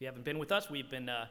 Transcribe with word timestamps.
If 0.00 0.04
you 0.04 0.08
haven't 0.08 0.24
been 0.24 0.38
with 0.38 0.50
us, 0.50 0.70
we've 0.70 0.90
been 0.90 1.10
uh, 1.10 1.26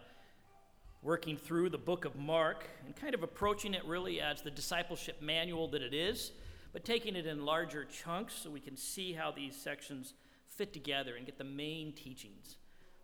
working 1.01 1.37
through 1.37 1.71
the 1.71 1.77
book 1.79 2.05
of 2.05 2.15
Mark 2.15 2.67
and 2.85 2.95
kind 2.95 3.15
of 3.15 3.23
approaching 3.23 3.73
it 3.73 3.83
really 3.83 4.21
as 4.21 4.43
the 4.43 4.51
discipleship 4.51 5.23
manual 5.23 5.67
that 5.69 5.81
it 5.81 5.91
is, 5.91 6.33
but 6.71 6.85
taking 6.85 7.15
it 7.15 7.25
in 7.25 7.45
larger 7.45 7.85
chunks 7.85 8.35
so 8.35 8.51
we 8.51 8.59
can 8.59 8.77
see 8.77 9.11
how 9.11 9.31
these 9.31 9.55
sections 9.55 10.13
fit 10.49 10.71
together 10.71 11.15
and 11.15 11.25
get 11.25 11.39
the 11.39 11.43
main 11.43 11.93
teachings. 11.93 12.57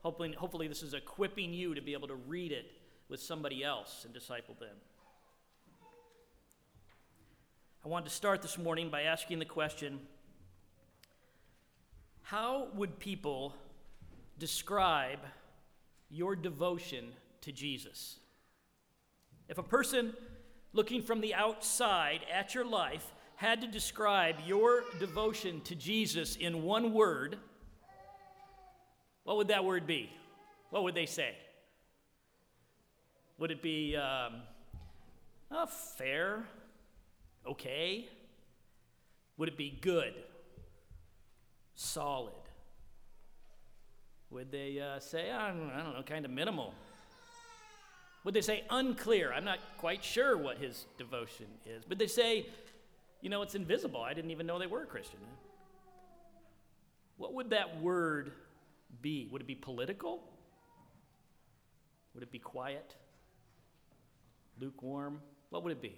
Hopefully, 0.04 0.36
hopefully 0.38 0.68
this 0.68 0.84
is 0.84 0.94
equipping 0.94 1.52
you 1.52 1.74
to 1.74 1.82
be 1.82 1.94
able 1.94 2.10
to 2.10 2.14
read 2.14 2.52
it 2.52 2.72
with 3.10 3.20
somebody 3.20 3.64
else 3.64 4.06
and 4.06 4.14
disciple 4.14 4.56
them. 4.60 4.76
I 7.84 7.88
wanted 7.88 8.10
to 8.10 8.16
start 8.16 8.44
this 8.44 8.60
morning 8.60 8.92
by 8.92 9.02
asking 9.02 9.40
the 9.40 9.46
question 9.46 10.00
How 12.22 12.68
would 12.76 13.00
people 13.00 13.56
describe 14.38 15.22
your 16.10 16.36
devotion 16.36 17.06
to 17.42 17.52
Jesus. 17.52 18.20
If 19.48 19.58
a 19.58 19.64
person 19.64 20.14
looking 20.74 21.02
from 21.02 21.22
the 21.22 21.34
outside 21.34 22.22
at 22.32 22.56
your 22.56 22.66
life 22.66 23.12
had 23.36 23.62
to 23.62 23.68
describe 23.68 24.36
your 24.46 24.84
devotion 25.00 25.62
to 25.62 25.76
Jesus 25.76 26.36
in 26.36 26.64
one 26.64 26.94
word, 26.94 27.38
what 29.24 29.38
would 29.38 29.50
that 29.50 29.66
word 29.66 29.86
be? 29.86 30.10
What 30.70 30.84
would 30.84 30.96
they 30.96 31.06
say? 31.06 31.36
Would 33.38 33.52
it 33.52 33.62
be 33.62 33.96
um, 33.96 34.36
uh, 35.52 35.66
fair? 35.66 36.46
Okay? 37.46 38.08
Would 39.38 39.50
it 39.50 39.58
be 39.58 39.78
good? 39.82 40.14
Solid? 41.76 42.34
Would 44.36 44.52
they 44.52 44.82
uh, 44.82 45.00
say, 45.00 45.32
I 45.32 45.48
don't, 45.48 45.72
I 45.72 45.82
don't 45.82 45.94
know, 45.94 46.04
kind 46.04 46.26
of 46.26 46.30
minimal? 46.30 46.74
Would 48.26 48.34
they 48.34 48.42
say 48.42 48.66
unclear? 48.70 49.32
I'm 49.32 49.46
not 49.46 49.60
quite 49.78 50.04
sure 50.04 50.36
what 50.36 50.58
his 50.58 50.88
devotion 50.98 51.46
is. 51.66 51.86
But 51.88 52.00
they 52.00 52.08
say, 52.08 52.46
you 53.22 53.30
know, 53.30 53.44
it's 53.44 53.56
invisible. 53.56 54.02
I 54.02 54.14
didn't 54.14 54.32
even 54.32 54.46
know 54.46 54.60
they 54.60 54.68
were 54.68 54.84
a 54.84 54.86
Christian. 54.86 55.20
What 57.16 57.34
would 57.34 57.52
that 57.52 57.82
word 57.82 58.34
be? 59.02 59.30
Would 59.32 59.44
it 59.44 59.48
be 59.48 59.56
political? 59.56 60.22
Would 62.14 62.24
it 62.24 62.32
be 62.34 62.40
quiet? 62.40 62.94
Lukewarm? 64.60 65.22
What 65.50 65.64
would 65.64 65.72
it 65.72 65.82
be? 65.82 65.98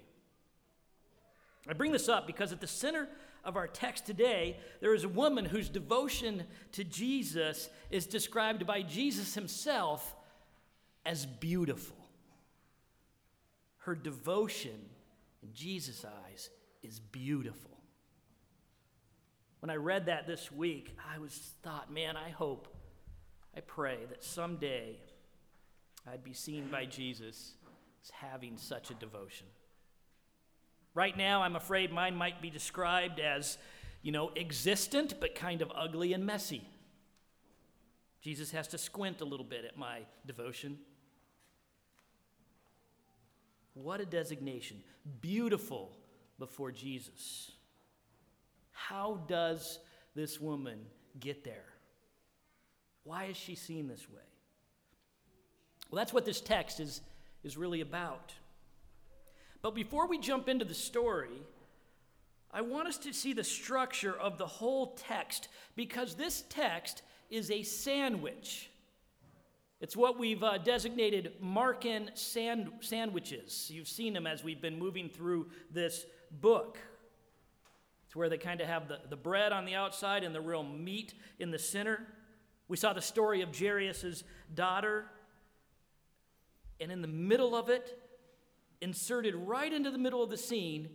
I 1.67 1.73
bring 1.73 1.91
this 1.91 2.07
up 2.07 2.27
because 2.27 2.51
at 2.51 2.61
the 2.61 2.67
center 2.67 3.09
of 3.43 3.55
our 3.55 3.67
text 3.67 4.05
today, 4.05 4.57
there 4.81 4.93
is 4.93 5.03
a 5.03 5.09
woman 5.09 5.45
whose 5.45 5.69
devotion 5.69 6.43
to 6.73 6.83
Jesus 6.83 7.69
is 7.89 8.05
described 8.05 8.67
by 8.67 8.81
Jesus 8.81 9.33
himself 9.33 10.15
as 11.05 11.25
beautiful. 11.25 11.97
Her 13.79 13.95
devotion 13.95 14.77
in 15.41 15.53
Jesus' 15.53 16.05
eyes 16.05 16.49
is 16.83 16.99
beautiful. 16.99 17.71
When 19.59 19.69
I 19.69 19.75
read 19.75 20.05
that 20.05 20.27
this 20.27 20.51
week, 20.51 20.95
I 21.13 21.19
was 21.19 21.33
thought, 21.63 21.91
man, 21.91 22.15
I 22.15 22.29
hope, 22.29 22.67
I 23.55 23.61
pray 23.61 23.97
that 24.09 24.23
someday 24.23 24.97
I'd 26.05 26.23
be 26.23 26.33
seen 26.33 26.67
by 26.69 26.85
Jesus 26.85 27.53
as 28.03 28.09
having 28.11 28.57
such 28.57 28.91
a 28.91 28.93
devotion. 28.93 29.47
Right 30.97 31.15
now, 31.15 31.43
I'm 31.43 31.55
afraid 31.55 31.93
mine 31.93 32.15
might 32.15 32.41
be 32.41 32.49
described 32.49 33.19
as, 33.19 33.59
you 34.01 34.11
know, 34.11 34.31
existent, 34.35 35.13
but 35.19 35.35
kind 35.35 35.61
of 35.61 35.71
ugly 35.75 36.11
and 36.13 36.25
messy. 36.25 36.67
Jesus 38.19 38.49
has 38.49 38.67
to 38.69 38.79
squint 38.79 39.21
a 39.21 39.23
little 39.23 39.45
bit 39.45 39.63
at 39.63 39.77
my 39.77 39.99
devotion. 40.25 40.79
What 43.75 44.01
a 44.01 44.07
designation. 44.07 44.77
Beautiful 45.21 45.95
before 46.39 46.71
Jesus. 46.71 47.51
How 48.71 49.21
does 49.27 49.77
this 50.15 50.41
woman 50.41 50.79
get 51.19 51.43
there? 51.43 51.65
Why 53.03 53.25
is 53.25 53.37
she 53.37 53.53
seen 53.53 53.87
this 53.87 54.09
way? 54.09 54.25
Well, 55.91 55.97
that's 55.99 56.11
what 56.11 56.25
this 56.25 56.41
text 56.41 56.79
is, 56.79 57.01
is 57.43 57.55
really 57.55 57.81
about. 57.81 58.33
But 59.61 59.75
before 59.75 60.07
we 60.07 60.17
jump 60.17 60.47
into 60.47 60.65
the 60.65 60.73
story, 60.73 61.41
I 62.51 62.61
want 62.61 62.87
us 62.87 62.97
to 62.99 63.13
see 63.13 63.33
the 63.33 63.43
structure 63.43 64.15
of 64.17 64.37
the 64.37 64.45
whole 64.45 64.95
text 64.95 65.49
because 65.75 66.15
this 66.15 66.43
text 66.49 67.01
is 67.29 67.51
a 67.51 67.63
sandwich. 67.63 68.69
It's 69.79 69.95
what 69.95 70.17
we've 70.17 70.41
uh, 70.41 70.57
designated 70.57 71.33
Markan 71.43 72.17
sand- 72.17 72.71
sandwiches. 72.79 73.69
You've 73.71 73.87
seen 73.87 74.13
them 74.13 74.25
as 74.25 74.43
we've 74.43 74.61
been 74.61 74.79
moving 74.79 75.09
through 75.09 75.47
this 75.71 76.05
book. 76.31 76.79
It's 78.07 78.15
where 78.15 78.29
they 78.29 78.37
kind 78.37 78.61
of 78.61 78.67
have 78.67 78.87
the, 78.87 78.99
the 79.09 79.17
bread 79.17 79.51
on 79.51 79.65
the 79.65 79.75
outside 79.75 80.23
and 80.23 80.33
the 80.33 80.41
real 80.41 80.63
meat 80.63 81.13
in 81.39 81.51
the 81.51 81.59
center. 81.59 81.99
We 82.67 82.77
saw 82.77 82.93
the 82.93 83.01
story 83.01 83.41
of 83.41 83.57
Jairus' 83.57 84.23
daughter, 84.53 85.05
and 86.79 86.91
in 86.91 87.01
the 87.01 87.07
middle 87.07 87.55
of 87.55 87.69
it, 87.69 87.99
inserted 88.81 89.35
right 89.35 89.71
into 89.71 89.91
the 89.91 89.97
middle 89.97 90.23
of 90.23 90.29
the 90.29 90.37
scene 90.37 90.89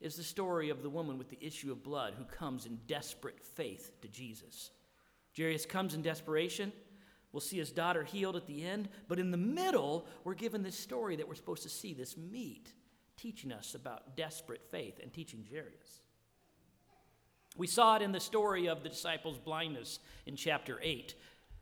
is 0.00 0.16
the 0.16 0.22
story 0.22 0.70
of 0.70 0.82
the 0.82 0.90
woman 0.90 1.18
with 1.18 1.30
the 1.30 1.38
issue 1.44 1.72
of 1.72 1.82
blood 1.82 2.14
who 2.16 2.24
comes 2.24 2.66
in 2.66 2.78
desperate 2.86 3.40
faith 3.40 3.92
to 4.02 4.08
Jesus. 4.08 4.70
Jairus 5.36 5.66
comes 5.66 5.94
in 5.94 6.02
desperation. 6.02 6.72
We'll 7.32 7.40
see 7.40 7.58
his 7.58 7.70
daughter 7.70 8.04
healed 8.04 8.36
at 8.36 8.46
the 8.46 8.64
end. 8.64 8.88
But 9.08 9.18
in 9.18 9.30
the 9.30 9.36
middle, 9.36 10.06
we're 10.24 10.34
given 10.34 10.62
this 10.62 10.78
story 10.78 11.16
that 11.16 11.28
we're 11.28 11.34
supposed 11.34 11.62
to 11.64 11.68
see 11.68 11.92
this 11.92 12.16
meat 12.16 12.72
teaching 13.16 13.52
us 13.52 13.74
about 13.74 14.16
desperate 14.16 14.62
faith 14.70 15.00
and 15.02 15.12
teaching 15.12 15.44
Jairus. 15.50 16.00
We 17.56 17.66
saw 17.66 17.96
it 17.96 18.02
in 18.02 18.12
the 18.12 18.20
story 18.20 18.68
of 18.68 18.82
the 18.82 18.90
disciples' 18.90 19.38
blindness 19.38 19.98
in 20.26 20.36
chapter 20.36 20.78
8, 20.82 21.14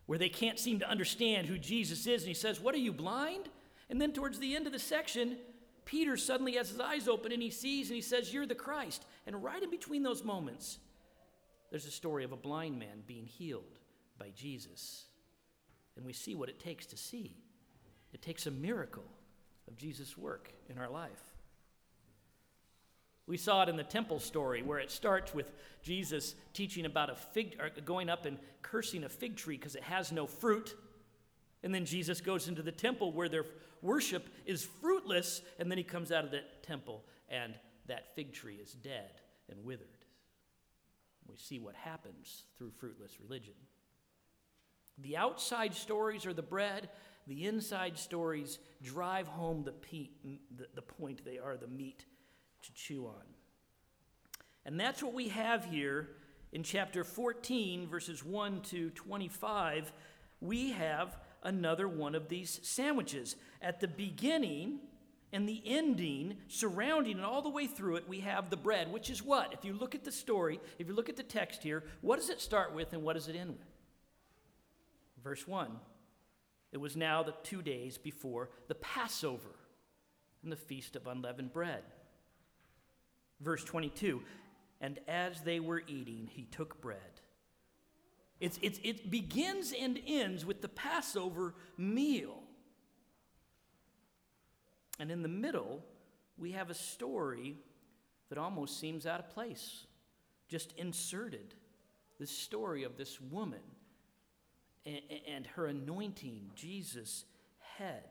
where 0.06 0.18
they 0.18 0.28
can't 0.28 0.58
seem 0.58 0.80
to 0.80 0.88
understand 0.88 1.46
who 1.46 1.56
Jesus 1.56 2.06
is. 2.06 2.22
And 2.22 2.28
he 2.28 2.34
says, 2.34 2.60
What 2.60 2.74
are 2.74 2.78
you, 2.78 2.92
blind? 2.92 3.48
And 3.88 4.00
then 4.00 4.12
towards 4.12 4.38
the 4.38 4.56
end 4.56 4.66
of 4.66 4.72
the 4.72 4.78
section, 4.78 5.36
Peter 5.84 6.16
suddenly 6.16 6.52
has 6.54 6.70
his 6.70 6.80
eyes 6.80 7.08
open 7.08 7.32
and 7.32 7.42
he 7.42 7.50
sees 7.50 7.88
and 7.88 7.96
he 7.96 8.02
says, 8.02 8.32
You're 8.32 8.46
the 8.46 8.54
Christ. 8.54 9.04
And 9.26 9.42
right 9.42 9.62
in 9.62 9.70
between 9.70 10.02
those 10.02 10.24
moments, 10.24 10.78
there's 11.70 11.86
a 11.86 11.90
story 11.90 12.24
of 12.24 12.32
a 12.32 12.36
blind 12.36 12.78
man 12.78 13.02
being 13.06 13.26
healed 13.26 13.78
by 14.18 14.30
Jesus. 14.34 15.04
And 15.96 16.04
we 16.04 16.12
see 16.12 16.34
what 16.34 16.48
it 16.48 16.60
takes 16.60 16.86
to 16.86 16.96
see. 16.96 17.36
It 18.12 18.22
takes 18.22 18.46
a 18.46 18.50
miracle 18.50 19.04
of 19.68 19.76
Jesus' 19.76 20.16
work 20.16 20.52
in 20.68 20.78
our 20.78 20.88
life. 20.88 21.32
We 23.26 23.36
saw 23.38 23.62
it 23.62 23.68
in 23.68 23.76
the 23.76 23.84
temple 23.84 24.20
story 24.20 24.62
where 24.62 24.78
it 24.78 24.90
starts 24.90 25.32
with 25.32 25.50
Jesus 25.82 26.34
teaching 26.52 26.84
about 26.84 27.10
a 27.10 27.14
fig, 27.14 27.58
going 27.84 28.10
up 28.10 28.26
and 28.26 28.38
cursing 28.62 29.04
a 29.04 29.08
fig 29.08 29.36
tree 29.36 29.56
because 29.56 29.76
it 29.76 29.82
has 29.82 30.12
no 30.12 30.26
fruit. 30.26 30.74
And 31.62 31.74
then 31.74 31.86
Jesus 31.86 32.20
goes 32.20 32.48
into 32.48 32.62
the 32.62 32.72
temple 32.72 33.12
where 33.12 33.30
their 33.30 33.46
worship 33.80 34.28
is 34.44 34.64
fruitless, 35.04 35.42
and 35.58 35.70
then 35.70 35.78
he 35.78 35.84
comes 35.84 36.12
out 36.12 36.24
of 36.24 36.30
that 36.32 36.62
temple 36.62 37.04
and 37.28 37.54
that 37.86 38.14
fig 38.14 38.32
tree 38.32 38.56
is 38.56 38.72
dead 38.72 39.20
and 39.50 39.64
withered. 39.64 39.88
We 41.28 41.36
see 41.36 41.58
what 41.58 41.74
happens 41.74 42.44
through 42.56 42.72
fruitless 42.78 43.20
religion. 43.20 43.54
The 44.98 45.16
outside 45.16 45.74
stories 45.74 46.26
are 46.26 46.34
the 46.34 46.42
bread, 46.42 46.88
the 47.26 47.46
inside 47.46 47.98
stories 47.98 48.58
drive 48.82 49.26
home 49.26 49.64
the, 49.64 49.72
the, 50.56 50.66
the 50.74 50.82
point 50.82 51.24
they 51.24 51.38
are 51.38 51.56
the 51.56 51.66
meat 51.66 52.04
to 52.62 52.72
chew 52.74 53.06
on. 53.06 53.24
And 54.64 54.78
that's 54.78 55.02
what 55.02 55.14
we 55.14 55.28
have 55.28 55.64
here 55.64 56.10
in 56.52 56.62
chapter 56.62 57.02
14, 57.04 57.88
verses 57.88 58.24
1 58.24 58.60
to 58.62 58.90
25. 58.90 59.92
We 60.40 60.70
have 60.72 61.16
another 61.42 61.88
one 61.88 62.14
of 62.14 62.28
these 62.28 62.60
sandwiches. 62.62 63.36
At 63.60 63.80
the 63.80 63.88
beginning 63.88 64.80
and 65.34 65.48
the 65.48 65.62
ending, 65.66 66.36
surrounding 66.48 67.16
and 67.16 67.24
all 67.24 67.42
the 67.42 67.50
way 67.50 67.66
through 67.66 67.96
it, 67.96 68.08
we 68.08 68.20
have 68.20 68.48
the 68.48 68.56
bread, 68.56 68.90
which 68.90 69.10
is 69.10 69.22
what? 69.22 69.52
If 69.52 69.64
you 69.64 69.74
look 69.74 69.94
at 69.94 70.04
the 70.04 70.12
story, 70.12 70.60
if 70.78 70.88
you 70.88 70.94
look 70.94 71.08
at 71.10 71.16
the 71.16 71.22
text 71.22 71.62
here, 71.62 71.84
what 72.00 72.18
does 72.18 72.30
it 72.30 72.40
start 72.40 72.72
with 72.74 72.92
and 72.92 73.02
what 73.02 73.14
does 73.14 73.28
it 73.28 73.36
end 73.36 73.50
with? 73.50 73.68
Verse 75.22 75.46
1 75.46 75.68
It 76.72 76.78
was 76.78 76.96
now 76.96 77.22
the 77.22 77.34
two 77.42 77.60
days 77.60 77.98
before 77.98 78.48
the 78.68 78.74
Passover 78.76 79.56
and 80.42 80.50
the 80.50 80.56
feast 80.56 80.96
of 80.96 81.06
unleavened 81.06 81.52
bread. 81.52 81.82
Verse 83.40 83.64
22 83.64 84.22
And 84.80 84.98
as 85.08 85.42
they 85.42 85.60
were 85.60 85.82
eating, 85.86 86.30
he 86.32 86.44
took 86.44 86.80
bread 86.80 87.20
it's, 88.40 88.58
it's, 88.62 88.80
it 88.82 89.10
begins 89.10 89.72
and 89.72 89.98
ends 90.06 90.44
with 90.44 90.60
the 90.60 90.68
Passover 90.68 91.54
meal. 91.78 92.42
And 94.98 95.10
in 95.10 95.22
the 95.22 95.28
middle, 95.28 95.84
we 96.38 96.52
have 96.52 96.70
a 96.70 96.74
story 96.74 97.56
that 98.28 98.38
almost 98.38 98.78
seems 98.78 99.06
out 99.06 99.20
of 99.20 99.30
place, 99.30 99.86
just 100.48 100.72
inserted. 100.76 101.54
This 102.18 102.30
story 102.30 102.84
of 102.84 102.96
this 102.96 103.20
woman 103.20 103.60
and 104.86 105.46
her 105.48 105.66
anointing 105.66 106.50
Jesus' 106.54 107.24
head. 107.58 108.04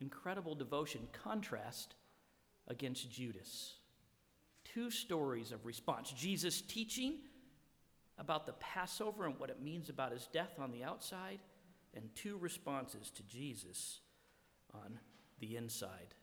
Incredible 0.00 0.54
devotion, 0.54 1.08
contrast 1.12 1.94
against 2.68 3.10
Judas. 3.10 3.74
Two 4.64 4.90
stories 4.90 5.52
of 5.52 5.64
response 5.64 6.12
Jesus 6.12 6.60
teaching 6.60 7.18
about 8.18 8.46
the 8.46 8.52
Passover 8.54 9.26
and 9.26 9.38
what 9.38 9.50
it 9.50 9.62
means 9.62 9.88
about 9.88 10.12
his 10.12 10.28
death 10.32 10.58
on 10.58 10.70
the 10.70 10.84
outside, 10.84 11.38
and 11.94 12.14
two 12.14 12.36
responses 12.38 13.10
to 13.10 13.22
Jesus 13.22 14.01
on 14.74 14.98
the 15.40 15.56
inside 15.56 16.14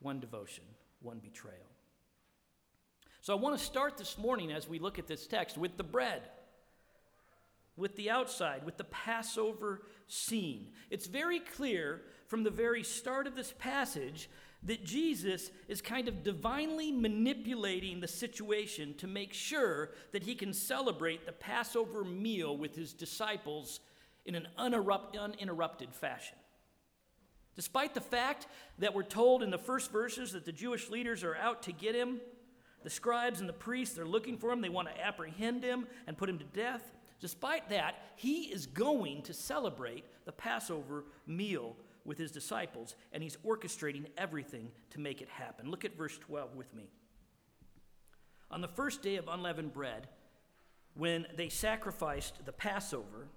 one 0.00 0.20
devotion, 0.20 0.64
one 1.00 1.18
betrayal. 1.18 1.56
So 3.20 3.36
I 3.36 3.40
want 3.40 3.58
to 3.58 3.64
start 3.64 3.98
this 3.98 4.16
morning 4.16 4.50
as 4.50 4.68
we 4.68 4.78
look 4.78 4.98
at 4.98 5.06
this 5.06 5.26
text 5.26 5.58
with 5.58 5.76
the 5.76 5.84
bread, 5.84 6.22
with 7.76 7.94
the 7.96 8.10
outside, 8.10 8.64
with 8.64 8.78
the 8.78 8.84
Passover 8.84 9.82
scene. 10.08 10.68
It's 10.88 11.06
very 11.06 11.40
clear 11.40 12.02
from 12.28 12.44
the 12.44 12.50
very 12.50 12.82
start 12.82 13.26
of 13.26 13.36
this 13.36 13.52
passage 13.58 14.30
that 14.62 14.84
Jesus 14.84 15.50
is 15.68 15.80
kind 15.80 16.08
of 16.08 16.22
divinely 16.22 16.92
manipulating 16.92 18.00
the 18.00 18.08
situation 18.08 18.94
to 18.98 19.06
make 19.06 19.32
sure 19.32 19.90
that 20.12 20.22
he 20.22 20.34
can 20.34 20.52
celebrate 20.52 21.24
the 21.24 21.32
Passover 21.32 22.04
meal 22.04 22.56
with 22.56 22.74
his 22.74 22.92
disciples 22.92 23.80
in 24.26 24.34
an 24.34 24.48
uninterrupted 24.58 25.94
fashion. 25.94 26.36
Despite 27.60 27.92
the 27.92 28.00
fact 28.00 28.46
that 28.78 28.94
we're 28.94 29.02
told 29.02 29.42
in 29.42 29.50
the 29.50 29.58
first 29.58 29.92
verses 29.92 30.32
that 30.32 30.46
the 30.46 30.50
Jewish 30.50 30.88
leaders 30.88 31.22
are 31.22 31.36
out 31.36 31.64
to 31.64 31.72
get 31.72 31.94
him, 31.94 32.18
the 32.82 32.88
scribes 32.88 33.40
and 33.40 33.46
the 33.46 33.52
priests, 33.52 33.94
they're 33.94 34.06
looking 34.06 34.38
for 34.38 34.50
him, 34.50 34.62
they 34.62 34.70
want 34.70 34.88
to 34.88 34.98
apprehend 34.98 35.62
him 35.62 35.86
and 36.06 36.16
put 36.16 36.30
him 36.30 36.38
to 36.38 36.44
death. 36.46 36.94
Despite 37.20 37.68
that, 37.68 37.96
he 38.16 38.44
is 38.44 38.64
going 38.64 39.20
to 39.24 39.34
celebrate 39.34 40.06
the 40.24 40.32
Passover 40.32 41.04
meal 41.26 41.76
with 42.06 42.16
his 42.16 42.30
disciples, 42.30 42.96
and 43.12 43.22
he's 43.22 43.36
orchestrating 43.46 44.06
everything 44.16 44.70
to 44.92 44.98
make 44.98 45.20
it 45.20 45.28
happen. 45.28 45.70
Look 45.70 45.84
at 45.84 45.98
verse 45.98 46.16
12 46.16 46.56
with 46.56 46.74
me. 46.74 46.88
On 48.50 48.62
the 48.62 48.68
first 48.68 49.02
day 49.02 49.16
of 49.16 49.28
unleavened 49.28 49.74
bread, 49.74 50.08
when 50.94 51.26
they 51.36 51.50
sacrificed 51.50 52.42
the 52.46 52.52
Passover, 52.52 53.28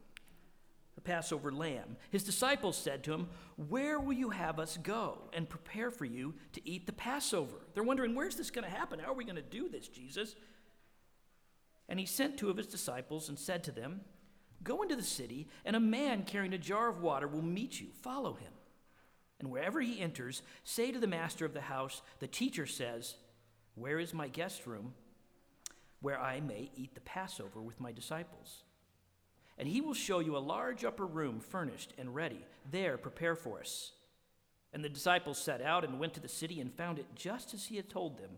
Passover 1.04 1.52
lamb. 1.52 1.98
His 2.12 2.24
disciples 2.24 2.78
said 2.78 3.04
to 3.04 3.14
him, 3.14 3.30
Where 3.70 4.00
will 4.00 4.14
you 4.14 4.30
have 4.30 4.60
us 4.60 4.78
go 4.78 5.30
and 5.34 5.50
prepare 5.50 5.92
for 5.92 6.06
you 6.06 6.34
to 6.54 6.68
eat 6.68 6.86
the 6.86 6.94
Passover? 6.94 7.58
They're 7.74 7.84
wondering, 7.84 8.16
Where's 8.16 8.36
this 8.36 8.52
going 8.52 8.66
to 8.66 8.76
happen? 8.76 9.00
How 9.00 9.12
are 9.12 9.16
we 9.16 9.26
going 9.26 9.36
to 9.36 9.42
do 9.42 9.70
this, 9.70 9.88
Jesus? 9.88 10.36
And 11.90 12.00
he 12.00 12.06
sent 12.06 12.38
two 12.38 12.50
of 12.50 12.58
his 12.58 12.68
disciples 12.68 13.30
and 13.30 13.38
said 13.38 13.64
to 13.66 13.72
them, 13.72 14.02
Go 14.64 14.82
into 14.82 14.96
the 14.96 15.04
city, 15.04 15.50
and 15.66 15.76
a 15.76 15.82
man 15.82 16.24
carrying 16.24 16.54
a 16.54 16.58
jar 16.58 16.90
of 16.90 17.02
water 17.02 17.28
will 17.28 17.42
meet 17.42 17.80
you. 17.82 17.88
Follow 18.02 18.34
him. 18.34 18.52
And 19.40 19.52
wherever 19.52 19.82
he 19.82 20.00
enters, 20.00 20.42
say 20.64 20.92
to 20.92 21.00
the 21.00 21.08
master 21.08 21.46
of 21.46 21.54
the 21.54 21.62
house, 21.62 22.02
The 22.20 22.28
teacher 22.28 22.66
says, 22.66 23.16
Where 23.76 24.00
is 24.00 24.14
my 24.14 24.30
guest 24.30 24.66
room, 24.66 24.94
where 26.02 26.20
I 26.20 26.40
may 26.40 26.72
eat 26.76 26.96
the 26.96 27.02
Passover 27.02 27.62
with 27.62 27.82
my 27.82 27.92
disciples? 27.92 28.63
And 29.58 29.68
he 29.68 29.82
will 29.82 29.94
show 29.94 30.20
you 30.20 30.36
a 30.36 30.40
large 30.40 30.84
upper 30.84 31.06
room 31.06 31.40
furnished 31.40 31.94
and 31.98 32.16
ready. 32.16 32.46
There, 32.72 32.98
prepare 32.98 33.36
for 33.36 33.60
us. 33.60 33.92
And 34.74 34.84
the 34.84 34.90
disciples 34.90 35.38
set 35.38 35.62
out 35.62 35.84
and 35.84 36.00
went 36.00 36.16
to 36.16 36.20
the 36.20 36.28
city 36.28 36.60
and 36.60 36.74
found 36.74 36.98
it 36.98 37.06
just 37.16 37.54
as 37.54 37.66
he 37.66 37.76
had 37.76 37.90
told 37.90 38.18
them, 38.18 38.32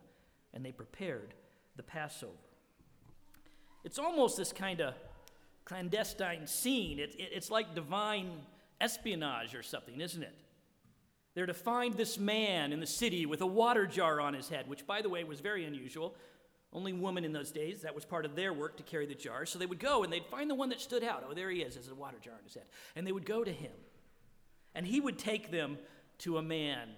and 0.54 0.66
they 0.66 0.74
prepared 0.74 1.34
the 1.78 1.84
Passover. 1.84 2.34
It's 3.86 4.00
almost 4.00 4.36
this 4.36 4.52
kind 4.52 4.82
of 4.82 4.94
clandestine 5.64 6.48
scene. 6.48 7.00
It, 7.00 7.16
it, 7.16 7.30
it's 7.34 7.50
like 7.50 7.76
divine 7.76 8.32
espionage 8.82 9.56
or 9.56 9.64
something, 9.64 10.02
isn't 10.02 10.24
it? 10.24 10.34
They're 11.34 11.46
to 11.46 11.54
find 11.54 11.94
this 11.94 12.18
man 12.18 12.72
in 12.72 12.80
the 12.80 12.88
city 12.88 13.26
with 13.26 13.42
a 13.42 13.46
water 13.46 13.86
jar 13.86 14.22
on 14.22 14.34
his 14.34 14.50
head, 14.50 14.68
which, 14.68 14.88
by 14.88 15.02
the 15.02 15.10
way, 15.10 15.24
was 15.24 15.42
very 15.42 15.66
unusual. 15.66 16.16
Only 16.74 16.92
women 16.94 17.24
in 17.24 17.32
those 17.32 17.52
days, 17.52 17.82
that 17.82 17.96
was 17.96 18.04
part 18.04 18.26
of 18.26 18.36
their 18.36 18.52
work 18.52 18.78
to 18.78 18.84
carry 18.84 19.06
the 19.06 19.16
jar. 19.16 19.46
So 19.46 19.58
they 19.58 19.66
would 19.66 19.80
go 19.80 20.04
and 20.04 20.12
they'd 20.12 20.26
find 20.26 20.50
the 20.50 20.56
one 20.56 20.70
that 20.70 20.82
stood 20.82 21.04
out. 21.04 21.26
Oh, 21.30 21.34
there 21.34 21.50
he 21.50 21.62
is, 21.62 21.76
there's 21.76 21.88
a 21.88 21.96
water 21.96 22.18
jar 22.22 22.34
in 22.38 22.44
his 22.44 22.54
head. 22.54 22.66
And 22.96 23.08
they 23.08 23.14
would 23.14 23.26
go 23.26 23.44
to 23.44 23.52
him. 23.52 23.72
And 24.74 24.86
he 24.86 25.00
would 25.00 25.18
take 25.18 25.52
them 25.52 25.78
to 26.20 26.38
a 26.38 26.42
man 26.42 26.90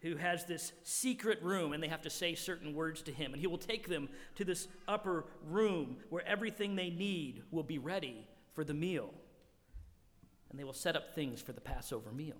who 0.00 0.16
has 0.16 0.44
this 0.44 0.72
secret 0.84 1.42
room, 1.42 1.72
and 1.72 1.82
they 1.82 1.88
have 1.88 2.02
to 2.02 2.10
say 2.10 2.34
certain 2.34 2.74
words 2.74 3.02
to 3.02 3.12
him. 3.12 3.32
And 3.32 3.40
he 3.40 3.46
will 3.46 3.58
take 3.58 3.88
them 3.88 4.08
to 4.36 4.44
this 4.44 4.68
upper 4.86 5.24
room 5.46 5.96
where 6.10 6.24
everything 6.26 6.76
they 6.76 6.90
need 6.90 7.42
will 7.50 7.64
be 7.64 7.78
ready 7.78 8.26
for 8.52 8.64
the 8.64 8.74
meal. 8.74 9.12
And 10.50 10.58
they 10.58 10.64
will 10.64 10.72
set 10.72 10.94
up 10.94 11.14
things 11.14 11.40
for 11.40 11.52
the 11.52 11.60
Passover 11.60 12.12
meal. 12.12 12.36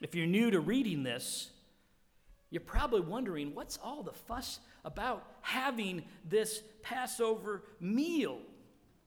If 0.00 0.14
you're 0.14 0.26
new 0.26 0.50
to 0.50 0.60
reading 0.60 1.02
this, 1.02 1.50
you're 2.50 2.60
probably 2.60 3.00
wondering 3.00 3.54
what's 3.54 3.78
all 3.82 4.02
the 4.02 4.12
fuss 4.12 4.60
about 4.84 5.26
having 5.40 6.04
this 6.28 6.62
Passover 6.82 7.64
meal? 7.80 8.38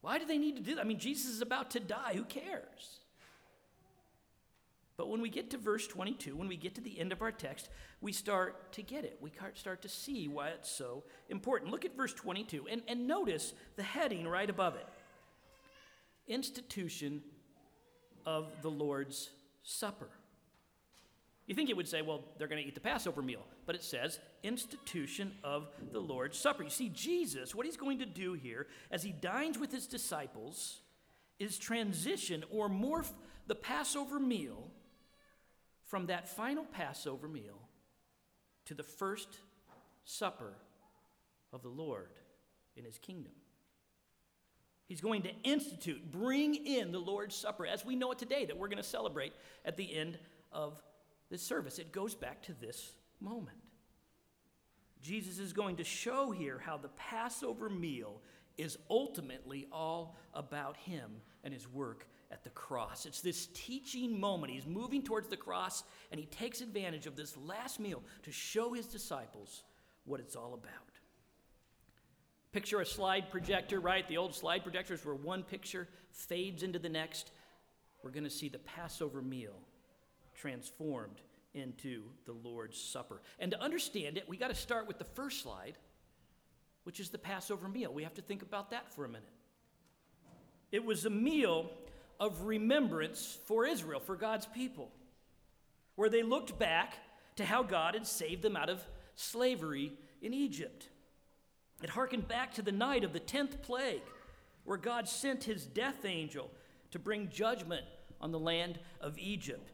Why 0.01 0.19
do 0.19 0.25
they 0.25 0.37
need 0.37 0.57
to 0.57 0.61
do 0.61 0.75
that? 0.75 0.81
I 0.81 0.83
mean, 0.83 0.99
Jesus 0.99 1.31
is 1.31 1.41
about 1.41 1.71
to 1.71 1.79
die. 1.79 2.13
Who 2.13 2.23
cares? 2.23 2.99
But 4.97 5.09
when 5.09 5.21
we 5.21 5.29
get 5.29 5.51
to 5.51 5.57
verse 5.57 5.87
22, 5.87 6.35
when 6.35 6.47
we 6.47 6.57
get 6.57 6.73
to 6.75 6.81
the 6.81 6.99
end 6.99 7.11
of 7.11 7.21
our 7.21 7.31
text, 7.31 7.69
we 8.01 8.11
start 8.11 8.73
to 8.73 8.81
get 8.81 9.03
it. 9.03 9.19
We 9.21 9.31
start 9.53 9.83
to 9.83 9.89
see 9.89 10.27
why 10.27 10.49
it's 10.49 10.71
so 10.71 11.03
important. 11.29 11.71
Look 11.71 11.85
at 11.85 11.95
verse 11.95 12.13
22 12.13 12.67
and, 12.69 12.81
and 12.87 13.07
notice 13.07 13.53
the 13.75 13.83
heading 13.83 14.27
right 14.27 14.49
above 14.49 14.75
it 14.75 14.87
Institution 16.27 17.21
of 18.25 18.51
the 18.61 18.71
Lord's 18.71 19.29
Supper. 19.63 20.09
You 21.47 21.55
think 21.55 21.69
it 21.69 21.77
would 21.77 21.87
say, 21.87 22.01
well, 22.01 22.25
they're 22.37 22.49
going 22.49 22.61
to 22.61 22.67
eat 22.67 22.75
the 22.75 22.81
Passover 22.81 23.21
meal, 23.21 23.45
but 23.65 23.73
it 23.73 23.83
says 23.83 24.19
institution 24.43 25.31
of 25.45 25.69
the 25.93 25.99
Lord's 25.99 26.37
Supper. 26.37 26.61
You 26.61 26.69
see, 26.69 26.89
Jesus, 26.89 27.55
what 27.55 27.65
he's 27.65 27.77
going 27.77 27.99
to 27.99 28.05
do 28.05 28.33
here 28.33 28.67
as 28.91 29.01
he 29.01 29.11
dines 29.13 29.57
with 29.57 29.71
his 29.71 29.87
disciples 29.87 30.81
is 31.39 31.57
transition 31.57 32.43
or 32.51 32.69
morph 32.69 33.09
the 33.47 33.55
Passover 33.55 34.19
meal 34.19 34.71
from 35.85 36.07
that 36.07 36.27
final 36.27 36.65
Passover 36.65 37.29
meal 37.29 37.59
to 38.65 38.73
the 38.73 38.83
first 38.83 39.37
supper 40.03 40.51
of 41.53 41.61
the 41.61 41.69
Lord 41.69 42.09
in 42.75 42.83
his 42.83 42.97
kingdom. 42.97 43.31
He's 44.85 44.99
going 44.99 45.21
to 45.23 45.31
institute, 45.43 46.11
bring 46.11 46.55
in 46.55 46.91
the 46.91 46.99
Lord's 46.99 47.35
Supper 47.35 47.65
as 47.65 47.85
we 47.85 47.95
know 47.95 48.11
it 48.11 48.19
today, 48.19 48.45
that 48.45 48.57
we're 48.57 48.67
going 48.67 48.77
to 48.77 48.83
celebrate 48.83 49.33
at 49.63 49.77
the 49.77 49.95
end 49.95 50.17
of 50.51 50.81
this 51.29 51.41
service. 51.41 51.79
It 51.79 51.91
goes 51.91 52.15
back 52.15 52.41
to 52.43 52.53
this 52.53 52.91
moment. 53.19 53.57
Jesus 55.01 55.39
is 55.39 55.53
going 55.53 55.77
to 55.77 55.83
show 55.83 56.31
here 56.31 56.59
how 56.63 56.77
the 56.77 56.89
Passover 56.89 57.69
meal 57.69 58.21
is 58.57 58.77
ultimately 58.89 59.67
all 59.71 60.17
about 60.33 60.77
him 60.77 61.11
and 61.43 61.53
his 61.53 61.67
work 61.71 62.07
at 62.31 62.43
the 62.43 62.49
cross. 62.49 63.05
It's 63.05 63.21
this 63.21 63.47
teaching 63.53 64.19
moment. 64.19 64.51
He's 64.51 64.65
moving 64.65 65.03
towards 65.03 65.27
the 65.29 65.37
cross, 65.37 65.83
and 66.11 66.19
he 66.19 66.25
takes 66.25 66.61
advantage 66.61 67.05
of 67.05 67.15
this 67.15 67.37
last 67.37 67.79
meal 67.79 68.03
to 68.23 68.31
show 68.31 68.73
his 68.73 68.87
disciples 68.87 69.63
what 70.05 70.19
it's 70.19 70.35
all 70.35 70.53
about. 70.53 70.71
Picture 72.51 72.81
a 72.81 72.85
slide 72.85 73.29
projector, 73.29 73.79
right? 73.79 74.07
The 74.07 74.17
old 74.17 74.33
slide 74.33 74.63
projectors 74.63 75.05
where 75.05 75.15
one 75.15 75.43
picture 75.43 75.87
fades 76.11 76.63
into 76.63 76.79
the 76.79 76.89
next. 76.89 77.31
We're 78.03 78.11
going 78.11 78.23
to 78.23 78.29
see 78.29 78.49
the 78.49 78.59
Passover 78.59 79.21
meal 79.21 79.59
transformed 80.37 81.21
into 81.53 82.03
the 82.25 82.33
Lord's 82.33 82.79
Supper. 82.79 83.21
And 83.39 83.51
to 83.51 83.61
understand 83.61 84.17
it, 84.17 84.29
we 84.29 84.37
got 84.37 84.49
to 84.49 84.55
start 84.55 84.87
with 84.87 84.99
the 84.99 85.05
first 85.05 85.41
slide, 85.41 85.75
which 86.83 86.99
is 86.99 87.09
the 87.09 87.17
Passover 87.17 87.67
meal. 87.67 87.91
We 87.91 88.03
have 88.03 88.13
to 88.13 88.21
think 88.21 88.41
about 88.41 88.69
that 88.69 88.89
for 88.93 89.03
a 89.03 89.09
minute. 89.09 89.27
It 90.71 90.85
was 90.85 91.05
a 91.05 91.09
meal 91.09 91.69
of 92.19 92.43
remembrance 92.43 93.37
for 93.45 93.65
Israel, 93.65 93.99
for 93.99 94.15
God's 94.15 94.45
people, 94.45 94.91
where 95.95 96.09
they 96.09 96.23
looked 96.23 96.57
back 96.59 96.97
to 97.37 97.45
how 97.45 97.63
God 97.63 97.93
had 97.93 98.07
saved 98.07 98.41
them 98.41 98.55
out 98.55 98.69
of 98.69 98.81
slavery 99.15 99.93
in 100.21 100.33
Egypt. 100.33 100.89
It 101.81 101.89
harkened 101.89 102.27
back 102.27 102.53
to 102.55 102.61
the 102.61 102.71
night 102.71 103.03
of 103.03 103.13
the 103.13 103.19
10th 103.19 103.61
plague, 103.61 104.01
where 104.63 104.77
God 104.77 105.07
sent 105.07 105.43
his 105.43 105.65
death 105.65 106.05
angel 106.05 106.51
to 106.91 106.99
bring 106.99 107.29
judgment 107.29 107.85
on 108.19 108.31
the 108.31 108.39
land 108.39 108.79
of 108.99 109.17
Egypt. 109.17 109.71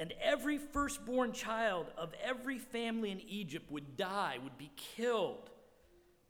And 0.00 0.14
every 0.22 0.56
firstborn 0.56 1.32
child 1.32 1.88
of 1.98 2.14
every 2.24 2.58
family 2.58 3.10
in 3.10 3.20
Egypt 3.20 3.70
would 3.70 3.98
die, 3.98 4.38
would 4.42 4.56
be 4.56 4.70
killed 4.74 5.50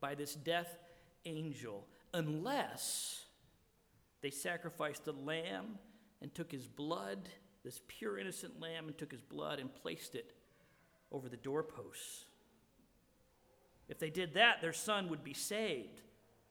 by 0.00 0.16
this 0.16 0.34
death 0.34 0.76
angel, 1.24 1.86
unless 2.12 3.24
they 4.22 4.30
sacrificed 4.30 5.06
a 5.06 5.12
lamb 5.12 5.78
and 6.20 6.34
took 6.34 6.50
his 6.50 6.66
blood, 6.66 7.28
this 7.62 7.80
pure 7.86 8.18
innocent 8.18 8.60
lamb, 8.60 8.88
and 8.88 8.98
took 8.98 9.12
his 9.12 9.22
blood 9.22 9.60
and 9.60 9.72
placed 9.72 10.16
it 10.16 10.32
over 11.12 11.28
the 11.28 11.36
doorposts. 11.36 12.24
If 13.88 14.00
they 14.00 14.10
did 14.10 14.34
that, 14.34 14.60
their 14.60 14.72
son 14.72 15.08
would 15.10 15.22
be 15.22 15.34
saved. 15.34 16.02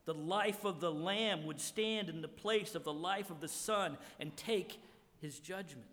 The 0.06 0.14
life 0.14 0.64
of 0.64 0.80
the 0.80 0.92
Lamb 0.92 1.46
would 1.46 1.60
stand 1.60 2.08
in 2.08 2.22
the 2.22 2.30
place 2.30 2.76
of 2.76 2.86
the 2.86 2.94
life 2.94 3.30
of 3.30 3.42
the 3.42 3.48
Son 3.48 3.98
and 4.20 4.36
take 4.36 4.82
his 5.22 5.40
judgment. 5.40 5.86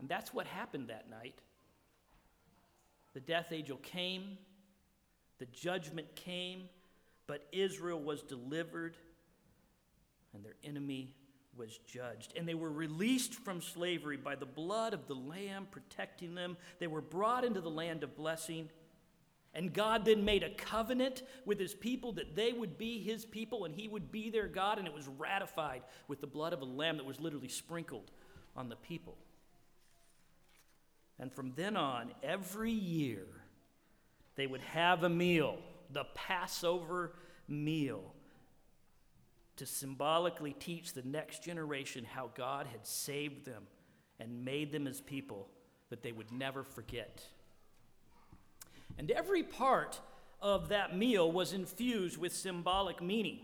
And 0.00 0.08
that's 0.08 0.34
what 0.34 0.46
happened 0.46 0.88
that 0.88 1.08
night. 1.08 1.38
The 3.14 3.20
death 3.20 3.46
angel 3.52 3.76
came, 3.78 4.38
the 5.38 5.46
judgment 5.46 6.14
came, 6.16 6.68
but 7.26 7.46
Israel 7.52 8.00
was 8.00 8.22
delivered, 8.22 8.96
and 10.32 10.44
their 10.44 10.56
enemy 10.64 11.14
was 11.56 11.78
judged. 11.86 12.32
And 12.36 12.46
they 12.46 12.54
were 12.54 12.70
released 12.70 13.34
from 13.34 13.60
slavery 13.60 14.16
by 14.16 14.34
the 14.34 14.46
blood 14.46 14.92
of 14.92 15.06
the 15.06 15.14
Lamb 15.14 15.68
protecting 15.70 16.34
them. 16.34 16.56
They 16.80 16.86
were 16.86 17.00
brought 17.00 17.44
into 17.44 17.60
the 17.60 17.70
land 17.70 18.02
of 18.02 18.16
blessing. 18.16 18.68
And 19.54 19.72
God 19.72 20.04
then 20.04 20.24
made 20.24 20.42
a 20.42 20.50
covenant 20.50 21.22
with 21.44 21.60
his 21.60 21.74
people 21.74 22.12
that 22.14 22.34
they 22.34 22.52
would 22.52 22.76
be 22.76 23.00
his 23.00 23.24
people 23.24 23.64
and 23.64 23.74
he 23.74 23.86
would 23.86 24.10
be 24.10 24.30
their 24.30 24.48
God. 24.48 24.78
And 24.78 24.88
it 24.88 24.92
was 24.92 25.06
ratified 25.06 25.82
with 26.08 26.20
the 26.20 26.26
blood 26.26 26.52
of 26.52 26.60
a 26.60 26.64
lamb 26.64 26.96
that 26.96 27.06
was 27.06 27.20
literally 27.20 27.48
sprinkled 27.48 28.10
on 28.56 28.68
the 28.68 28.76
people. 28.76 29.16
And 31.18 31.32
from 31.32 31.52
then 31.54 31.76
on, 31.76 32.12
every 32.22 32.72
year, 32.72 33.26
they 34.36 34.46
would 34.46 34.60
have 34.62 35.04
a 35.04 35.08
meal, 35.08 35.58
the 35.90 36.04
Passover 36.14 37.12
meal, 37.46 38.02
to 39.56 39.66
symbolically 39.66 40.52
teach 40.52 40.92
the 40.92 41.02
next 41.02 41.44
generation 41.44 42.04
how 42.04 42.30
God 42.34 42.66
had 42.66 42.86
saved 42.86 43.44
them 43.44 43.64
and 44.18 44.44
made 44.44 44.72
them 44.72 44.86
as 44.86 45.00
people 45.00 45.48
that 45.90 46.02
they 46.02 46.12
would 46.12 46.32
never 46.32 46.64
forget. 46.64 47.24
And 48.98 49.10
every 49.10 49.42
part 49.42 50.00
of 50.40 50.68
that 50.68 50.96
meal 50.96 51.30
was 51.30 51.52
infused 51.52 52.18
with 52.18 52.32
symbolic 52.32 53.00
meaning. 53.00 53.38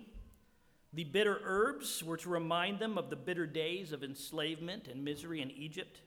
The 0.93 1.05
bitter 1.05 1.41
herbs 1.45 2.03
were 2.03 2.17
to 2.17 2.29
remind 2.29 2.81
them 2.81 2.99
of 2.99 3.11
the 3.11 3.17
bitter 3.17 3.47
days 3.47 3.93
of 3.93 4.03
enslavement 4.03 4.89
and 4.89 5.05
misery 5.05 5.41
in 5.41 5.51
Egypt. 5.53 6.01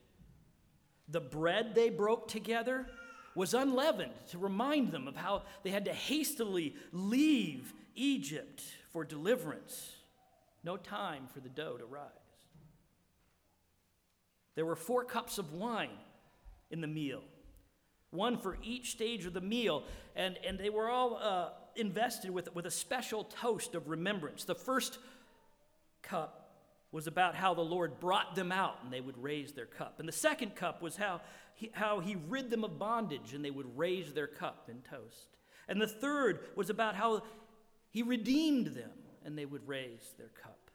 The 1.08 1.20
bread 1.20 1.74
they 1.74 1.90
broke 1.90 2.28
together 2.28 2.86
was 3.34 3.54
unleavened 3.54 4.12
to 4.30 4.38
remind 4.38 4.92
them 4.92 5.08
of 5.08 5.16
how 5.16 5.42
they 5.62 5.70
had 5.70 5.84
to 5.86 5.92
hastily 5.92 6.74
leave 6.92 7.72
Egypt 7.94 8.62
for 8.92 9.04
deliverance. 9.04 9.96
No 10.62 10.76
time 10.76 11.26
for 11.32 11.40
the 11.40 11.48
dough 11.48 11.76
to 11.76 11.84
rise. 11.84 12.08
There 14.54 14.64
were 14.64 14.76
four 14.76 15.04
cups 15.04 15.38
of 15.38 15.52
wine 15.52 15.98
in 16.70 16.80
the 16.80 16.86
meal 16.86 17.22
one 18.14 18.38
for 18.38 18.56
each 18.62 18.92
stage 18.92 19.26
of 19.26 19.32
the 19.34 19.40
meal. 19.40 19.82
And, 20.16 20.38
and 20.46 20.58
they 20.58 20.70
were 20.70 20.88
all 20.88 21.18
uh, 21.20 21.48
invested 21.76 22.30
with, 22.30 22.54
with 22.54 22.66
a 22.66 22.70
special 22.70 23.24
toast 23.24 23.74
of 23.74 23.88
remembrance. 23.88 24.44
The 24.44 24.54
first 24.54 24.98
cup 26.02 26.43
was 26.94 27.08
about 27.08 27.34
how 27.34 27.54
the 27.54 27.60
Lord 27.60 27.98
brought 27.98 28.36
them 28.36 28.52
out 28.52 28.78
and 28.84 28.92
they 28.92 29.00
would 29.00 29.20
raise 29.20 29.50
their 29.50 29.66
cup. 29.66 29.98
And 29.98 30.06
the 30.06 30.12
second 30.12 30.54
cup 30.54 30.80
was 30.80 30.94
how 30.94 31.22
he, 31.54 31.72
how 31.72 31.98
he 31.98 32.16
rid 32.28 32.50
them 32.50 32.62
of 32.62 32.78
bondage 32.78 33.34
and 33.34 33.44
they 33.44 33.50
would 33.50 33.76
raise 33.76 34.12
their 34.12 34.28
cup 34.28 34.68
and 34.70 34.84
toast. 34.84 35.26
And 35.66 35.80
the 35.80 35.88
third 35.88 36.38
was 36.54 36.70
about 36.70 36.94
how 36.94 37.24
he 37.90 38.04
redeemed 38.04 38.68
them 38.68 38.92
and 39.24 39.36
they 39.36 39.44
would 39.44 39.66
raise 39.66 40.14
their 40.18 40.28
cup. 40.40 40.70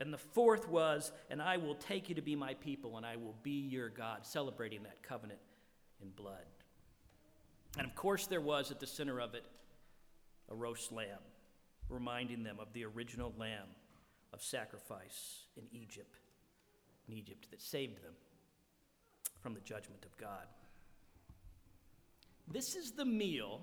And 0.00 0.12
the 0.12 0.18
fourth 0.18 0.68
was, 0.68 1.12
and 1.30 1.40
I 1.40 1.58
will 1.58 1.76
take 1.76 2.08
you 2.08 2.16
to 2.16 2.22
be 2.22 2.34
my 2.34 2.54
people 2.54 2.96
and 2.96 3.06
I 3.06 3.14
will 3.14 3.36
be 3.44 3.68
your 3.68 3.90
God, 3.90 4.26
celebrating 4.26 4.82
that 4.82 5.04
covenant 5.04 5.38
in 6.02 6.10
blood. 6.10 6.44
And 7.76 7.86
of 7.86 7.94
course, 7.94 8.26
there 8.26 8.40
was 8.40 8.72
at 8.72 8.80
the 8.80 8.86
center 8.88 9.20
of 9.20 9.34
it 9.34 9.44
a 10.50 10.56
roast 10.56 10.90
lamb, 10.90 11.20
reminding 11.88 12.42
them 12.42 12.56
of 12.58 12.72
the 12.72 12.84
original 12.84 13.32
lamb 13.38 13.68
of 14.32 14.42
sacrifice 14.42 15.44
in 15.56 15.64
Egypt, 15.72 16.18
in 17.08 17.14
Egypt 17.14 17.50
that 17.50 17.60
saved 17.60 18.02
them 18.02 18.14
from 19.40 19.54
the 19.54 19.60
judgment 19.60 20.04
of 20.04 20.16
God. 20.16 20.46
This 22.50 22.74
is 22.74 22.92
the 22.92 23.04
meal 23.04 23.60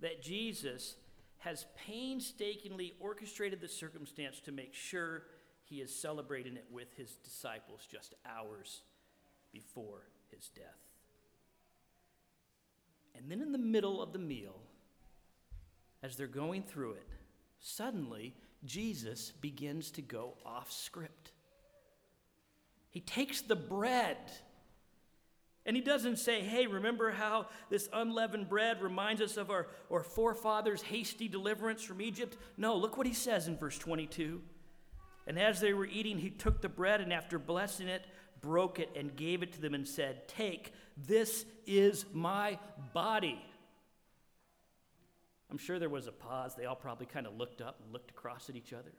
that 0.00 0.22
Jesus 0.22 0.96
has 1.38 1.66
painstakingly 1.86 2.94
orchestrated 3.00 3.60
the 3.60 3.68
circumstance 3.68 4.40
to 4.40 4.52
make 4.52 4.74
sure 4.74 5.22
he 5.64 5.76
is 5.76 5.94
celebrating 5.94 6.56
it 6.56 6.66
with 6.70 6.88
his 6.96 7.12
disciples 7.24 7.86
just 7.90 8.14
hours 8.26 8.82
before 9.52 10.02
his 10.34 10.48
death. 10.48 10.64
And 13.16 13.30
then 13.30 13.40
in 13.40 13.52
the 13.52 13.58
middle 13.58 14.02
of 14.02 14.12
the 14.12 14.18
meal, 14.18 14.56
as 16.02 16.16
they're 16.16 16.26
going 16.26 16.62
through 16.62 16.92
it, 16.92 17.08
suddenly 17.58 18.34
Jesus 18.64 19.32
begins 19.40 19.90
to 19.92 20.02
go 20.02 20.34
off 20.44 20.70
script. 20.70 21.32
He 22.90 23.00
takes 23.00 23.40
the 23.40 23.56
bread 23.56 24.18
and 25.66 25.76
he 25.76 25.82
doesn't 25.82 26.18
say, 26.18 26.40
hey, 26.40 26.66
remember 26.66 27.10
how 27.10 27.46
this 27.68 27.88
unleavened 27.92 28.48
bread 28.48 28.82
reminds 28.82 29.20
us 29.20 29.36
of 29.36 29.50
our, 29.50 29.68
our 29.90 30.02
forefathers' 30.02 30.82
hasty 30.82 31.28
deliverance 31.28 31.82
from 31.82 32.00
Egypt? 32.00 32.36
No, 32.56 32.76
look 32.76 32.96
what 32.96 33.06
he 33.06 33.12
says 33.12 33.46
in 33.46 33.56
verse 33.56 33.78
22. 33.78 34.40
And 35.26 35.38
as 35.38 35.60
they 35.60 35.74
were 35.74 35.86
eating, 35.86 36.18
he 36.18 36.30
took 36.30 36.60
the 36.60 36.68
bread 36.68 37.00
and 37.00 37.12
after 37.12 37.38
blessing 37.38 37.88
it, 37.88 38.06
broke 38.40 38.78
it 38.78 38.90
and 38.96 39.14
gave 39.14 39.42
it 39.42 39.52
to 39.52 39.60
them 39.60 39.74
and 39.74 39.86
said, 39.86 40.26
Take, 40.28 40.72
this 40.96 41.44
is 41.66 42.06
my 42.12 42.58
body. 42.94 43.44
I'm 45.50 45.58
sure 45.58 45.78
there 45.78 45.88
was 45.88 46.06
a 46.06 46.12
pause. 46.12 46.54
They 46.54 46.66
all 46.66 46.76
probably 46.76 47.06
kind 47.06 47.26
of 47.26 47.36
looked 47.36 47.60
up 47.60 47.80
and 47.82 47.92
looked 47.92 48.10
across 48.10 48.48
at 48.48 48.56
each 48.56 48.72
other. 48.72 48.92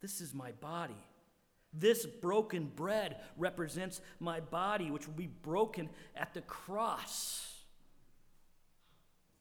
This 0.00 0.20
is 0.20 0.34
my 0.34 0.52
body. 0.52 0.96
This 1.72 2.06
broken 2.06 2.70
bread 2.76 3.16
represents 3.36 4.00
my 4.20 4.40
body, 4.40 4.90
which 4.90 5.06
will 5.06 5.14
be 5.14 5.26
broken 5.26 5.88
at 6.14 6.34
the 6.34 6.42
cross. 6.42 7.62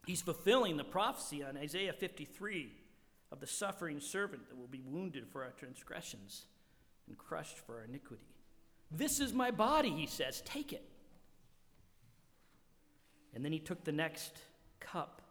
He's 0.07 0.21
fulfilling 0.21 0.77
the 0.77 0.83
prophecy 0.83 1.43
on 1.43 1.57
Isaiah 1.57 1.93
53 1.93 2.71
of 3.31 3.39
the 3.39 3.47
suffering 3.47 3.99
servant 3.99 4.49
that 4.49 4.57
will 4.57 4.67
be 4.67 4.81
wounded 4.85 5.27
for 5.27 5.43
our 5.43 5.51
transgressions 5.51 6.45
and 7.07 7.17
crushed 7.17 7.59
for 7.59 7.77
our 7.77 7.83
iniquity. 7.83 8.25
This 8.91 9.19
is 9.19 9.33
my 9.33 9.51
body, 9.51 9.89
he 9.89 10.07
says. 10.07 10.41
Take 10.45 10.73
it. 10.73 10.87
And 13.33 13.43
then 13.43 13.51
he 13.51 13.59
took 13.59 13.83
the 13.83 13.91
next 13.91 14.37
cup 14.91 15.21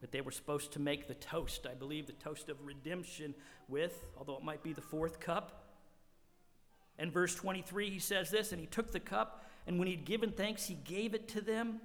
that 0.00 0.12
they 0.12 0.20
were 0.20 0.30
supposed 0.30 0.72
to 0.72 0.80
make 0.80 1.08
the 1.08 1.14
toast, 1.14 1.66
I 1.70 1.74
believe, 1.74 2.06
the 2.06 2.12
toast 2.12 2.48
of 2.48 2.64
redemption 2.64 3.34
with, 3.68 4.04
although 4.16 4.36
it 4.36 4.44
might 4.44 4.62
be 4.62 4.72
the 4.72 4.80
fourth 4.80 5.20
cup. 5.20 5.64
And 6.98 7.12
verse 7.12 7.34
23, 7.34 7.90
he 7.90 7.98
says 7.98 8.30
this, 8.30 8.52
and 8.52 8.60
he 8.60 8.66
took 8.66 8.92
the 8.92 9.00
cup, 9.00 9.44
and 9.66 9.78
when 9.78 9.88
he'd 9.88 10.04
given 10.04 10.30
thanks, 10.30 10.66
he 10.66 10.74
gave 10.74 11.14
it 11.14 11.28
to 11.28 11.40
them. 11.40 11.80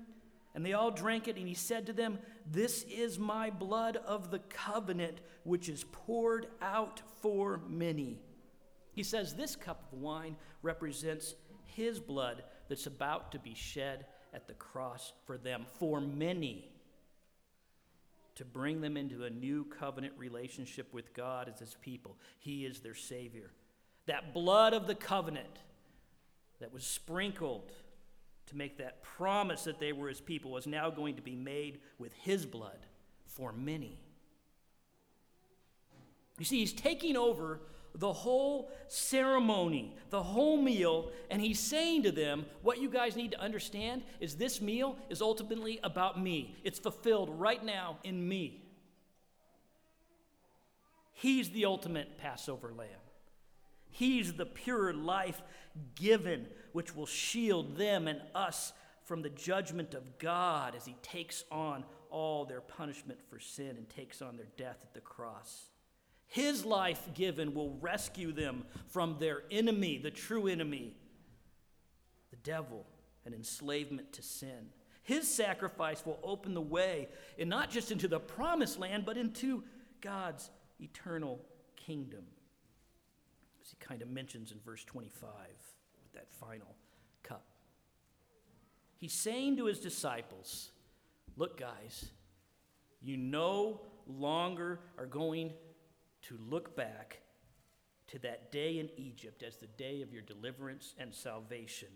And 0.54 0.66
they 0.66 0.74
all 0.74 0.92
drank 0.92 1.28
it, 1.28 1.38
and 1.38 1.48
he 1.48 1.54
said 1.54 1.86
to 1.86 1.94
them, 1.94 2.20
This 2.46 2.84
is 2.84 3.18
my 3.18 3.50
blood 3.50 3.98
of 4.06 4.32
the 4.32 4.40
covenant, 4.40 5.20
which 5.44 5.70
is 5.70 5.86
poured 5.92 6.48
out 6.62 7.02
for 7.22 7.62
many. 7.70 8.20
He 8.92 9.04
says 9.04 9.34
this 9.34 9.56
cup 9.56 9.88
of 9.92 10.00
wine 10.00 10.36
represents 10.62 11.36
his 11.66 12.00
blood 12.00 12.44
that's 12.68 12.86
about 12.86 13.32
to 13.32 13.40
be 13.40 13.54
shed 13.56 14.06
at 14.34 14.48
the 14.48 14.54
cross 14.54 15.14
for 15.26 15.38
them, 15.38 15.66
for 15.80 16.02
many, 16.02 16.71
to 18.36 18.46
bring 18.46 18.82
them 18.82 18.98
into 18.98 19.24
a 19.24 19.30
new 19.30 19.66
covenant 19.66 20.14
relationship 20.18 20.94
with 20.94 21.14
God 21.14 21.50
as 21.52 21.60
his 21.60 21.76
people. 21.82 22.18
He 22.40 22.66
is 22.66 22.80
their 22.80 22.96
Savior. 22.96 23.52
That 24.06 24.34
blood 24.34 24.74
of 24.74 24.88
the 24.88 24.96
covenant 24.96 25.60
that 26.60 26.74
was 26.74 26.86
sprinkled 26.86 27.72
to 28.48 28.58
make 28.58 28.78
that 28.78 29.04
promise 29.04 29.64
that 29.64 29.80
they 29.80 29.94
were 29.94 30.10
his 30.10 30.22
people 30.22 30.52
was 30.52 30.68
now 30.68 30.90
going 30.90 31.16
to 31.16 31.22
be 31.22 31.36
made 31.36 31.80
with 31.98 32.14
his 32.14 32.46
blood 32.46 32.80
for 33.26 33.52
many. 33.52 34.02
You 36.38 36.46
see, 36.46 36.60
he's 36.60 36.74
taking 36.74 37.16
over 37.16 37.62
the 37.96 38.14
whole 38.14 38.72
ceremony, 38.88 39.96
the 40.10 40.24
whole 40.24 40.58
meal, 40.58 41.12
and 41.30 41.42
he's 41.42 41.60
saying 41.60 42.04
to 42.04 42.12
them, 42.12 42.46
What 42.62 42.82
you 42.82 42.90
guys 42.90 43.16
need 43.16 43.32
to 43.32 43.40
understand 43.40 44.04
is 44.20 44.36
this 44.36 44.62
meal 44.62 44.98
is 45.10 45.22
ultimately 45.22 45.80
about 45.84 46.22
me. 46.22 46.56
It's 46.64 46.80
fulfilled 46.80 47.30
right 47.40 47.64
now 47.64 47.98
in 48.04 48.28
me. 48.28 48.64
He's 51.14 51.50
the 51.52 51.66
ultimate 51.66 52.18
Passover 52.18 52.74
lamb. 52.76 52.88
He's 53.92 54.34
the 54.34 54.46
pure 54.46 54.94
life 54.94 55.42
given, 55.96 56.48
which 56.72 56.96
will 56.96 57.06
shield 57.06 57.78
them 57.78 58.08
and 58.08 58.22
us 58.34 58.74
from 59.04 59.22
the 59.22 59.30
judgment 59.30 59.94
of 59.94 60.18
God 60.18 60.76
as 60.76 60.86
He 60.86 60.96
takes 61.02 61.44
on 61.52 61.84
all 62.10 62.46
their 62.46 62.62
punishment 62.62 63.20
for 63.30 63.40
sin 63.40 63.76
and 63.78 63.90
takes 63.90 64.22
on 64.22 64.38
their 64.38 64.48
death 64.58 64.78
at 64.82 64.94
the 64.94 65.02
cross. 65.02 65.71
His 66.32 66.64
life 66.64 67.10
given 67.14 67.54
will 67.54 67.78
rescue 67.82 68.32
them 68.32 68.64
from 68.88 69.18
their 69.20 69.44
enemy, 69.52 69.98
the 69.98 70.12
true 70.12 70.48
enemy, 70.48 70.96
the 72.30 72.38
devil, 72.38 72.86
and 73.26 73.36
enslavement 73.36 74.14
to 74.14 74.22
sin. 74.22 74.70
His 75.04 75.28
sacrifice 75.28 76.06
will 76.06 76.20
open 76.24 76.54
the 76.54 76.62
way, 76.62 77.10
and 77.38 77.50
not 77.50 77.70
just 77.70 77.92
into 77.92 78.08
the 78.08 78.22
promised 78.22 78.80
land, 78.80 79.04
but 79.06 79.18
into 79.18 79.66
God's 80.00 80.50
eternal 80.80 81.42
kingdom. 81.76 82.24
As 83.62 83.72
he 83.72 83.76
kind 83.82 84.02
of 84.02 84.08
mentions 84.08 84.54
in 84.54 84.60
verse 84.66 84.86
25 84.86 85.32
with 86.02 86.14
that 86.14 86.32
final 86.32 86.78
cup. 87.24 87.44
He's 88.96 89.12
saying 89.12 89.58
to 89.58 89.66
his 89.66 89.82
disciples, 89.82 90.72
Look, 91.36 91.60
guys, 91.60 92.06
you 93.02 93.18
no 93.18 93.82
longer 94.08 94.80
are 94.98 95.06
going 95.06 95.52
to 96.24 96.38
look 96.50 96.76
back 96.76 97.22
to 98.08 98.20
that 98.20 98.52
day 98.52 98.80
in 98.80 98.90
Egypt 98.98 99.44
as 99.44 99.58
the 99.58 99.68
day 99.68 100.02
of 100.02 100.14
your 100.14 100.22
deliverance 100.22 100.94
and 101.00 101.14
salvation. 101.14 101.88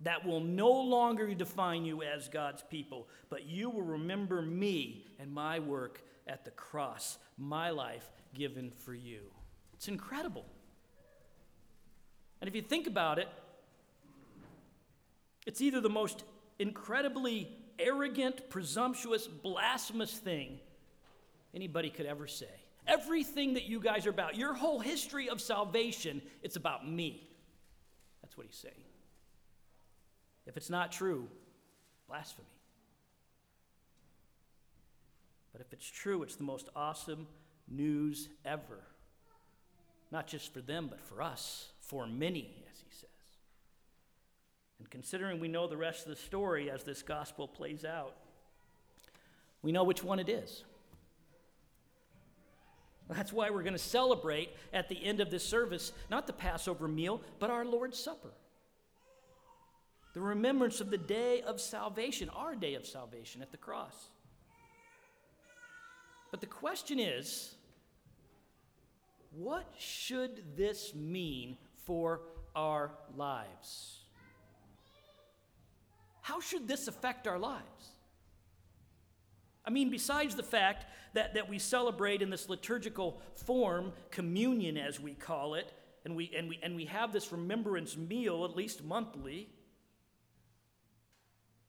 That 0.00 0.26
will 0.26 0.40
no 0.40 0.70
longer 0.70 1.32
define 1.34 1.84
you 1.84 2.02
as 2.02 2.28
God's 2.28 2.62
people, 2.68 3.08
but 3.30 3.46
you 3.46 3.70
will 3.70 3.82
remember 3.82 4.42
me 4.42 5.06
and 5.18 5.32
my 5.32 5.60
work 5.60 6.02
at 6.26 6.44
the 6.44 6.50
cross, 6.50 7.18
my 7.38 7.70
life 7.70 8.10
given 8.34 8.70
for 8.70 8.94
you. 8.94 9.20
It's 9.72 9.88
incredible. 9.88 10.44
And 12.40 12.48
if 12.48 12.54
you 12.54 12.62
think 12.62 12.86
about 12.86 13.18
it, 13.18 13.28
it's 15.46 15.60
either 15.60 15.80
the 15.80 15.90
most 15.90 16.24
incredibly 16.58 17.48
arrogant, 17.78 18.50
presumptuous, 18.50 19.26
blasphemous 19.26 20.12
thing 20.12 20.58
anybody 21.54 21.90
could 21.90 22.06
ever 22.06 22.26
say. 22.26 22.63
Everything 22.86 23.54
that 23.54 23.64
you 23.64 23.80
guys 23.80 24.06
are 24.06 24.10
about, 24.10 24.36
your 24.36 24.54
whole 24.54 24.78
history 24.78 25.28
of 25.28 25.40
salvation, 25.40 26.20
it's 26.42 26.56
about 26.56 26.88
me. 26.88 27.28
That's 28.22 28.36
what 28.36 28.46
he's 28.46 28.56
saying. 28.56 28.74
If 30.46 30.56
it's 30.56 30.70
not 30.70 30.92
true, 30.92 31.28
blasphemy. 32.08 32.48
But 35.52 35.60
if 35.60 35.72
it's 35.72 35.88
true, 35.88 36.22
it's 36.22 36.36
the 36.36 36.44
most 36.44 36.68
awesome 36.74 37.26
news 37.68 38.28
ever. 38.44 38.80
Not 40.10 40.26
just 40.26 40.52
for 40.52 40.60
them, 40.60 40.88
but 40.90 41.00
for 41.00 41.22
us, 41.22 41.68
for 41.80 42.06
many, 42.06 42.64
as 42.70 42.78
he 42.80 42.90
says. 42.90 43.08
And 44.78 44.90
considering 44.90 45.40
we 45.40 45.48
know 45.48 45.66
the 45.66 45.76
rest 45.76 46.02
of 46.02 46.10
the 46.10 46.16
story 46.16 46.70
as 46.70 46.82
this 46.82 47.02
gospel 47.02 47.48
plays 47.48 47.84
out, 47.84 48.14
we 49.62 49.72
know 49.72 49.84
which 49.84 50.04
one 50.04 50.18
it 50.18 50.28
is. 50.28 50.64
That's 53.08 53.32
why 53.32 53.50
we're 53.50 53.62
going 53.62 53.74
to 53.74 53.78
celebrate 53.78 54.50
at 54.72 54.88
the 54.88 55.02
end 55.04 55.20
of 55.20 55.30
this 55.30 55.44
service 55.44 55.92
not 56.10 56.26
the 56.26 56.32
Passover 56.32 56.88
meal, 56.88 57.20
but 57.38 57.50
our 57.50 57.64
Lord's 57.64 57.98
Supper. 57.98 58.32
The 60.14 60.20
remembrance 60.20 60.80
of 60.80 60.90
the 60.90 60.98
day 60.98 61.42
of 61.42 61.60
salvation, 61.60 62.28
our 62.30 62.54
day 62.54 62.74
of 62.74 62.86
salvation 62.86 63.42
at 63.42 63.50
the 63.50 63.56
cross. 63.56 64.10
But 66.30 66.40
the 66.40 66.46
question 66.46 66.98
is 66.98 67.54
what 69.32 69.66
should 69.78 70.56
this 70.56 70.94
mean 70.94 71.56
for 71.84 72.22
our 72.54 72.92
lives? 73.16 74.04
How 76.22 76.40
should 76.40 76.68
this 76.68 76.88
affect 76.88 77.26
our 77.26 77.38
lives? 77.38 77.93
I 79.64 79.70
mean, 79.70 79.90
besides 79.90 80.34
the 80.34 80.42
fact 80.42 80.86
that, 81.14 81.34
that 81.34 81.48
we 81.48 81.58
celebrate 81.58 82.20
in 82.20 82.30
this 82.30 82.48
liturgical 82.48 83.20
form, 83.34 83.92
communion 84.10 84.76
as 84.76 85.00
we 85.00 85.14
call 85.14 85.54
it, 85.54 85.72
and 86.04 86.14
we, 86.14 86.30
and, 86.36 86.48
we, 86.48 86.58
and 86.62 86.76
we 86.76 86.84
have 86.84 87.12
this 87.12 87.32
remembrance 87.32 87.96
meal 87.96 88.44
at 88.44 88.54
least 88.54 88.84
monthly, 88.84 89.48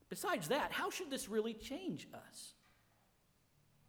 besides 0.09 0.49
that, 0.49 0.71
how 0.71 0.89
should 0.89 1.09
this 1.09 1.29
really 1.29 1.53
change 1.53 2.07
us? 2.13 2.53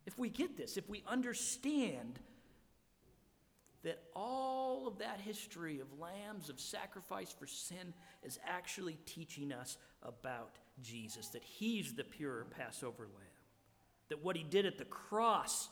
If 0.07 0.17
we 0.19 0.29
get 0.29 0.57
this, 0.57 0.77
if 0.77 0.89
we 0.89 1.03
understand 1.09 2.21
that 3.83 4.03
all 4.15 4.87
of 4.87 4.99
that 4.99 5.21
history 5.21 5.81
of 5.81 5.87
lambs, 5.99 6.49
of 6.49 6.61
sacrifice 6.61 7.33
for 7.33 7.47
sin, 7.47 7.93
is 8.23 8.39
actually 8.47 8.99
teaching 9.05 9.53
us 9.53 9.79
about 10.03 10.59
Jesus, 10.81 11.29
that 11.29 11.45
He's 11.45 11.95
the 11.95 12.05
pure 12.05 12.47
Passover 12.57 13.05
lamb. 13.05 13.26
That 14.09 14.25
what 14.25 14.37
He 14.37 14.43
did 14.43 14.67
at 14.67 14.79
the 14.79 14.85
cross 14.85 15.69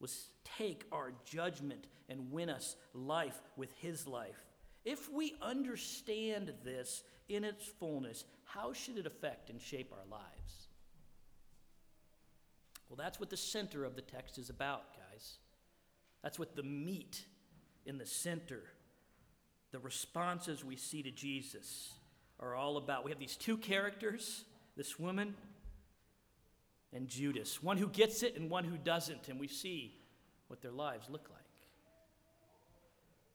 was 0.00 0.28
take 0.58 0.84
our 0.92 1.12
judgment 1.24 1.86
and 2.08 2.30
win 2.30 2.50
us 2.50 2.76
life 2.94 3.40
with 3.56 3.72
His 3.78 4.06
life. 4.06 4.44
If 4.84 5.12
we 5.12 5.34
understand 5.42 6.52
this 6.64 7.02
in 7.28 7.44
its 7.44 7.66
fullness, 7.66 8.24
how 8.44 8.72
should 8.72 8.98
it 8.98 9.06
affect 9.06 9.50
and 9.50 9.60
shape 9.60 9.92
our 9.92 10.06
lives? 10.08 10.68
Well, 12.88 12.96
that's 12.96 13.18
what 13.18 13.30
the 13.30 13.36
center 13.36 13.84
of 13.84 13.96
the 13.96 14.02
text 14.02 14.38
is 14.38 14.48
about, 14.48 14.94
guys. 14.94 15.38
That's 16.22 16.38
what 16.38 16.54
the 16.54 16.62
meat 16.62 17.24
in 17.84 17.98
the 17.98 18.06
center, 18.06 18.62
the 19.72 19.78
responses 19.78 20.64
we 20.64 20.76
see 20.76 21.02
to 21.02 21.10
Jesus 21.10 21.92
are 22.38 22.54
all 22.54 22.76
about. 22.76 23.04
We 23.04 23.10
have 23.10 23.18
these 23.18 23.36
two 23.36 23.56
characters 23.56 24.44
this 24.76 24.98
woman 24.98 25.34
and 26.92 27.08
Judas, 27.08 27.62
one 27.62 27.76
who 27.76 27.88
gets 27.88 28.22
it 28.22 28.36
and 28.36 28.50
one 28.50 28.64
who 28.64 28.76
doesn't, 28.76 29.28
and 29.28 29.38
we 29.38 29.48
see 29.48 29.94
what 30.48 30.62
their 30.62 30.72
lives 30.72 31.10
look 31.10 31.28
like. 31.30 31.40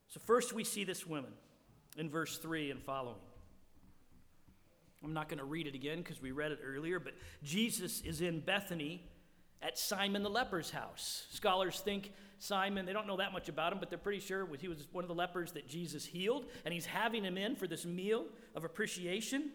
So, 0.08 0.20
first, 0.20 0.54
we 0.54 0.64
see 0.64 0.84
this 0.84 1.06
woman 1.06 1.32
in 1.98 2.10
verse 2.10 2.38
3 2.38 2.72
and 2.72 2.82
following. 2.82 3.20
I'm 5.04 5.14
not 5.14 5.30
going 5.30 5.40
to 5.40 5.46
read 5.46 5.68
it 5.68 5.76
again 5.76 5.98
because 6.00 6.22
we 6.22 6.32
read 6.32 6.52
it 6.52 6.60
earlier, 6.64 7.00
but 7.00 7.14
Jesus 7.44 8.02
is 8.02 8.22
in 8.22 8.40
Bethany 8.40 9.04
at 9.62 9.78
Simon 9.78 10.24
the 10.24 10.30
leper's 10.30 10.70
house. 10.70 11.28
Scholars 11.32 11.80
think 11.80 12.12
Simon, 12.40 12.86
they 12.86 12.94
don't 12.94 13.08
know 13.08 13.18
that 13.18 13.34
much 13.34 13.50
about 13.50 13.72
him, 13.72 13.80
but 13.80 13.90
they're 13.90 14.00
pretty 14.00 14.20
sure 14.20 14.48
he 14.60 14.68
was 14.68 14.88
one 14.92 15.04
of 15.04 15.08
the 15.08 15.16
lepers 15.16 15.52
that 15.54 15.68
Jesus 15.68 16.06
healed, 16.06 16.46
and 16.66 16.74
he's 16.74 16.86
having 16.86 17.24
him 17.24 17.38
in 17.38 17.56
for 17.56 17.68
this 17.68 17.86
meal 17.86 18.26
of 18.56 18.64
appreciation. 18.64 19.52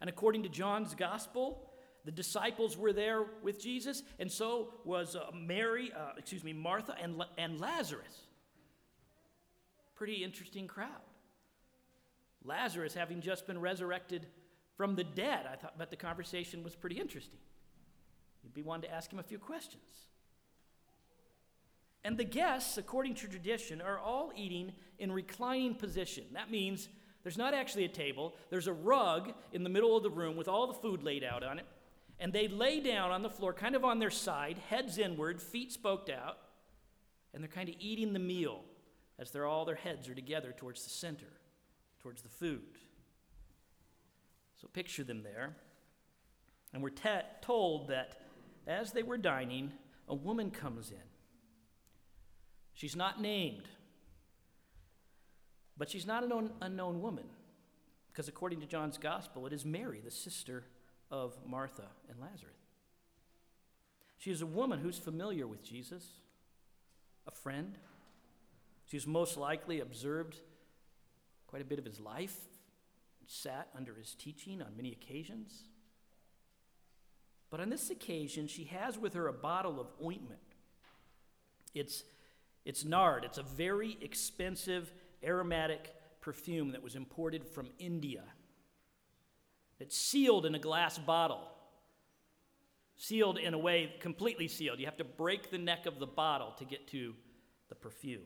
And 0.00 0.08
according 0.08 0.44
to 0.44 0.48
John's 0.48 0.94
gospel, 0.94 1.71
the 2.04 2.10
disciples 2.10 2.76
were 2.76 2.92
there 2.92 3.24
with 3.42 3.60
Jesus, 3.60 4.02
and 4.18 4.30
so 4.30 4.74
was 4.84 5.14
uh, 5.14 5.30
Mary, 5.34 5.92
uh, 5.96 6.12
excuse 6.16 6.42
me, 6.42 6.52
Martha, 6.52 6.94
and, 7.00 7.22
and 7.38 7.60
Lazarus. 7.60 8.26
Pretty 9.94 10.24
interesting 10.24 10.66
crowd. 10.66 10.88
Lazarus 12.44 12.94
having 12.94 13.20
just 13.20 13.46
been 13.46 13.60
resurrected 13.60 14.26
from 14.76 14.96
the 14.96 15.04
dead. 15.04 15.46
I 15.50 15.56
thought, 15.56 15.78
but 15.78 15.90
the 15.90 15.96
conversation 15.96 16.64
was 16.64 16.74
pretty 16.74 16.98
interesting. 16.98 17.38
You'd 18.42 18.54
be 18.54 18.62
wanting 18.62 18.90
to 18.90 18.96
ask 18.96 19.12
him 19.12 19.20
a 19.20 19.22
few 19.22 19.38
questions. 19.38 19.84
And 22.04 22.18
the 22.18 22.24
guests, 22.24 22.78
according 22.78 23.14
to 23.16 23.28
tradition, 23.28 23.80
are 23.80 23.98
all 23.98 24.32
eating 24.34 24.72
in 24.98 25.12
reclining 25.12 25.76
position. 25.76 26.24
That 26.32 26.50
means 26.50 26.88
there's 27.22 27.38
not 27.38 27.54
actually 27.54 27.84
a 27.84 27.88
table, 27.88 28.34
there's 28.50 28.66
a 28.66 28.72
rug 28.72 29.32
in 29.52 29.62
the 29.62 29.70
middle 29.70 29.96
of 29.96 30.02
the 30.02 30.10
room 30.10 30.36
with 30.36 30.48
all 30.48 30.66
the 30.66 30.74
food 30.74 31.04
laid 31.04 31.22
out 31.22 31.44
on 31.44 31.60
it. 31.60 31.66
And 32.22 32.32
they 32.32 32.46
lay 32.46 32.78
down 32.78 33.10
on 33.10 33.22
the 33.22 33.28
floor, 33.28 33.52
kind 33.52 33.74
of 33.74 33.84
on 33.84 33.98
their 33.98 34.08
side, 34.08 34.56
heads 34.70 34.96
inward, 34.96 35.42
feet 35.42 35.72
spoked 35.72 36.08
out, 36.08 36.38
and 37.34 37.42
they're 37.42 37.50
kind 37.50 37.68
of 37.68 37.74
eating 37.80 38.12
the 38.12 38.20
meal 38.20 38.60
as 39.18 39.32
they're 39.32 39.44
all 39.44 39.64
their 39.64 39.74
heads 39.74 40.08
are 40.08 40.14
together 40.14 40.54
towards 40.56 40.84
the 40.84 40.90
center, 40.90 41.26
towards 42.00 42.22
the 42.22 42.28
food. 42.28 42.78
So 44.60 44.68
picture 44.68 45.02
them 45.02 45.24
there. 45.24 45.56
And 46.72 46.80
we're 46.80 46.90
te- 46.90 47.26
told 47.40 47.88
that 47.88 48.20
as 48.68 48.92
they 48.92 49.02
were 49.02 49.18
dining, 49.18 49.72
a 50.06 50.14
woman 50.14 50.52
comes 50.52 50.92
in. 50.92 51.08
She's 52.72 52.94
not 52.94 53.20
named, 53.20 53.66
but 55.76 55.90
she's 55.90 56.06
not 56.06 56.22
an 56.22 56.52
unknown 56.60 57.02
woman, 57.02 57.26
because 58.12 58.28
according 58.28 58.60
to 58.60 58.66
John's 58.66 58.96
gospel, 58.96 59.44
it 59.48 59.52
is 59.52 59.64
Mary, 59.64 60.00
the 60.04 60.10
sister 60.12 60.66
of 61.12 61.36
Martha 61.46 61.84
and 62.08 62.18
Lazarus. 62.18 62.56
She 64.16 64.30
is 64.30 64.40
a 64.40 64.46
woman 64.46 64.80
who's 64.80 64.98
familiar 64.98 65.46
with 65.46 65.62
Jesus, 65.62 66.04
a 67.28 67.30
friend. 67.30 67.76
She's 68.86 69.06
most 69.06 69.36
likely 69.36 69.80
observed 69.80 70.40
quite 71.46 71.60
a 71.60 71.66
bit 71.66 71.78
of 71.78 71.84
his 71.84 72.00
life, 72.00 72.36
sat 73.26 73.68
under 73.76 73.94
his 73.94 74.14
teaching 74.14 74.62
on 74.62 74.76
many 74.76 74.90
occasions. 74.90 75.64
But 77.50 77.60
on 77.60 77.68
this 77.68 77.90
occasion, 77.90 78.46
she 78.48 78.64
has 78.64 78.96
with 78.96 79.12
her 79.12 79.28
a 79.28 79.32
bottle 79.32 79.78
of 79.78 79.88
ointment. 80.02 80.40
It's, 81.74 82.04
it's 82.64 82.84
nard, 82.84 83.24
it's 83.24 83.38
a 83.38 83.42
very 83.42 83.98
expensive 84.00 84.90
aromatic 85.22 85.94
perfume 86.22 86.72
that 86.72 86.82
was 86.82 86.94
imported 86.94 87.46
from 87.46 87.68
India. 87.78 88.22
It's 89.82 89.96
sealed 89.96 90.46
in 90.46 90.54
a 90.54 90.60
glass 90.60 90.96
bottle, 90.96 91.40
sealed 92.96 93.36
in 93.36 93.52
a 93.52 93.58
way 93.58 93.92
completely 93.98 94.46
sealed. 94.46 94.78
You 94.78 94.86
have 94.86 94.98
to 94.98 95.04
break 95.04 95.50
the 95.50 95.58
neck 95.58 95.86
of 95.86 95.98
the 95.98 96.06
bottle 96.06 96.52
to 96.58 96.64
get 96.64 96.86
to 96.92 97.14
the 97.68 97.74
perfume. 97.74 98.22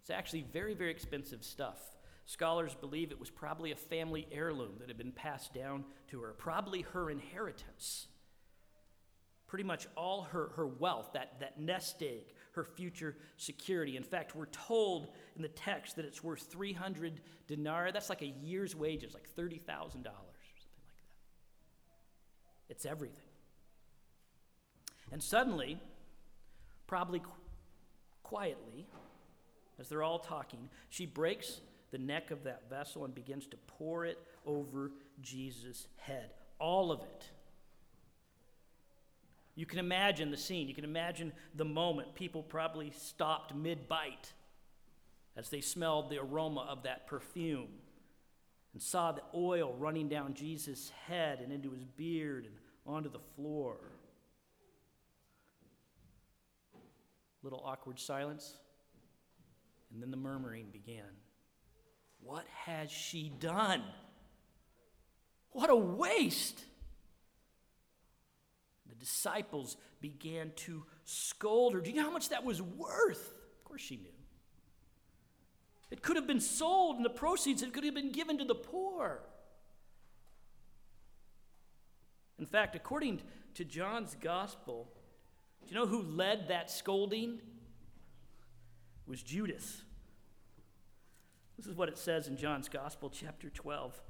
It's 0.00 0.08
actually 0.08 0.46
very, 0.50 0.72
very 0.72 0.90
expensive 0.90 1.44
stuff. 1.44 1.78
Scholars 2.24 2.74
believe 2.74 3.12
it 3.12 3.20
was 3.20 3.28
probably 3.28 3.70
a 3.70 3.76
family 3.76 4.26
heirloom 4.32 4.76
that 4.78 4.88
had 4.88 4.96
been 4.96 5.12
passed 5.12 5.52
down 5.52 5.84
to 6.08 6.22
her, 6.22 6.32
probably 6.32 6.80
her 6.94 7.10
inheritance. 7.10 8.06
Pretty 9.46 9.64
much 9.64 9.86
all 9.94 10.22
her, 10.22 10.52
her 10.56 10.66
wealth, 10.66 11.10
that, 11.12 11.38
that 11.40 11.60
nest 11.60 12.02
egg, 12.02 12.32
her 12.54 12.64
future 12.64 13.16
security. 13.36 13.96
In 13.96 14.02
fact, 14.02 14.34
we're 14.34 14.46
told 14.46 15.08
in 15.36 15.42
the 15.42 15.48
text 15.48 15.96
that 15.96 16.04
it's 16.04 16.22
worth 16.22 16.42
300 16.42 17.20
denarii. 17.46 17.92
That's 17.92 18.08
like 18.08 18.22
a 18.22 18.32
year's 18.42 18.74
wages, 18.74 19.14
like 19.14 19.28
$30,000 19.36 19.58
or 19.58 19.60
something 19.60 20.06
like 20.06 20.14
that. 22.68 22.70
It's 22.70 22.86
everything. 22.86 23.18
And 25.12 25.22
suddenly, 25.22 25.78
probably 26.86 27.20
qu- 27.20 27.30
quietly, 28.22 28.86
as 29.78 29.88
they're 29.88 30.02
all 30.02 30.18
talking, 30.18 30.68
she 30.88 31.06
breaks 31.06 31.60
the 31.90 31.98
neck 31.98 32.30
of 32.30 32.44
that 32.44 32.68
vessel 32.70 33.04
and 33.04 33.14
begins 33.14 33.46
to 33.48 33.56
pour 33.66 34.04
it 34.04 34.18
over 34.46 34.90
Jesus' 35.20 35.86
head. 35.96 36.30
All 36.58 36.90
of 36.90 37.00
it. 37.00 37.30
You 39.56 39.66
can 39.66 39.78
imagine 39.78 40.30
the 40.30 40.36
scene. 40.36 40.68
You 40.68 40.74
can 40.74 40.84
imagine 40.84 41.32
the 41.54 41.64
moment. 41.64 42.14
People 42.14 42.42
probably 42.42 42.90
stopped 42.90 43.54
mid 43.54 43.88
bite 43.88 44.32
as 45.36 45.48
they 45.48 45.60
smelled 45.60 46.10
the 46.10 46.18
aroma 46.18 46.66
of 46.68 46.82
that 46.84 47.06
perfume 47.06 47.68
and 48.72 48.82
saw 48.82 49.12
the 49.12 49.22
oil 49.34 49.74
running 49.78 50.08
down 50.08 50.34
Jesus' 50.34 50.90
head 51.06 51.40
and 51.40 51.52
into 51.52 51.70
his 51.70 51.84
beard 51.84 52.46
and 52.46 52.54
onto 52.84 53.08
the 53.08 53.20
floor. 53.36 53.76
Little 57.42 57.62
awkward 57.64 58.00
silence, 58.00 58.56
and 59.92 60.02
then 60.02 60.10
the 60.10 60.16
murmuring 60.16 60.66
began. 60.72 61.04
What 62.20 62.46
has 62.64 62.90
she 62.90 63.30
done? 63.38 63.82
What 65.50 65.70
a 65.70 65.76
waste! 65.76 66.64
The 68.94 69.04
disciples 69.04 69.76
began 70.00 70.52
to 70.56 70.84
scold 71.04 71.74
her. 71.74 71.80
Do 71.80 71.90
you 71.90 71.96
know 71.96 72.04
how 72.04 72.10
much 72.10 72.28
that 72.30 72.44
was 72.44 72.62
worth? 72.62 73.34
Of 73.58 73.64
course 73.64 73.80
she 73.80 73.96
knew. 73.96 74.08
It 75.90 76.02
could 76.02 76.16
have 76.16 76.26
been 76.26 76.40
sold, 76.40 76.96
and 76.96 77.04
the 77.04 77.10
proceeds 77.10 77.62
it 77.62 77.72
could 77.72 77.84
have 77.84 77.94
been 77.94 78.12
given 78.12 78.38
to 78.38 78.44
the 78.44 78.54
poor. 78.54 79.20
In 82.38 82.46
fact, 82.46 82.74
according 82.74 83.20
to 83.54 83.64
John's 83.64 84.16
gospel, 84.20 84.90
do 85.66 85.74
you 85.74 85.80
know 85.80 85.86
who 85.86 86.02
led 86.02 86.48
that 86.48 86.70
scolding? 86.70 87.34
It 89.06 89.10
was 89.10 89.22
Judas. 89.22 89.82
This 91.56 91.66
is 91.66 91.76
what 91.76 91.88
it 91.88 91.98
says 91.98 92.26
in 92.26 92.36
John's 92.36 92.68
Gospel, 92.68 93.10
chapter 93.10 93.48
12. 93.48 94.00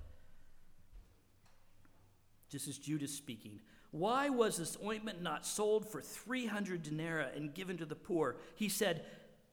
This 2.51 2.66
is 2.66 2.79
Judas 2.79 3.12
speaking. 3.12 3.61
Why 3.94 4.28
was 4.28 4.57
this 4.57 4.76
ointment 4.85 5.22
not 5.22 5.46
sold 5.46 5.88
for 5.88 6.02
300 6.02 6.83
denarii 6.83 7.28
and 7.37 7.54
given 7.54 7.76
to 7.76 7.87
the 7.87 7.94
poor? 7.94 8.35
He 8.57 8.68
said 8.68 9.04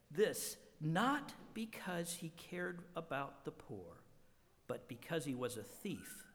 this, 0.10 0.58
not 0.82 1.32
because 1.54 2.16
he 2.16 2.30
cared 2.30 2.80
about 2.96 3.46
the 3.46 3.52
poor, 3.52 4.02
but 4.68 4.88
because 4.88 5.26
he 5.26 5.36
was 5.36 5.58
a 5.58 5.62
thief, 5.62 6.26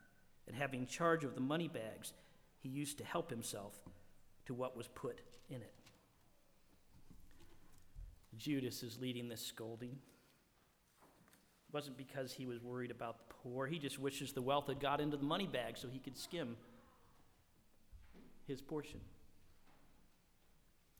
and 0.46 0.54
having 0.54 0.86
charge 0.86 1.24
of 1.24 1.34
the 1.34 1.40
money 1.40 1.66
bags, 1.66 2.12
he 2.60 2.68
used 2.68 2.96
to 2.98 3.04
help 3.04 3.28
himself 3.28 3.74
to 4.44 4.54
what 4.54 4.76
was 4.76 4.86
put 4.86 5.20
in 5.50 5.56
it. 5.56 5.74
Judas 8.38 8.84
is 8.84 9.00
leading 9.00 9.28
this 9.28 9.44
scolding. 9.44 9.90
It 9.90 11.72
wasn't 11.74 11.96
because 11.96 12.32
he 12.32 12.46
was 12.46 12.62
worried 12.62 12.92
about 12.92 13.18
the 13.18 13.34
poor. 13.42 13.66
He 13.66 13.80
just 13.80 13.98
wishes 13.98 14.32
the 14.32 14.42
wealth 14.42 14.68
had 14.68 14.78
got 14.78 15.00
into 15.00 15.16
the 15.16 15.24
money 15.24 15.48
bag 15.48 15.76
so 15.76 15.88
he 15.88 15.98
could 15.98 16.16
skim 16.16 16.56
his 18.46 18.60
portion. 18.60 19.00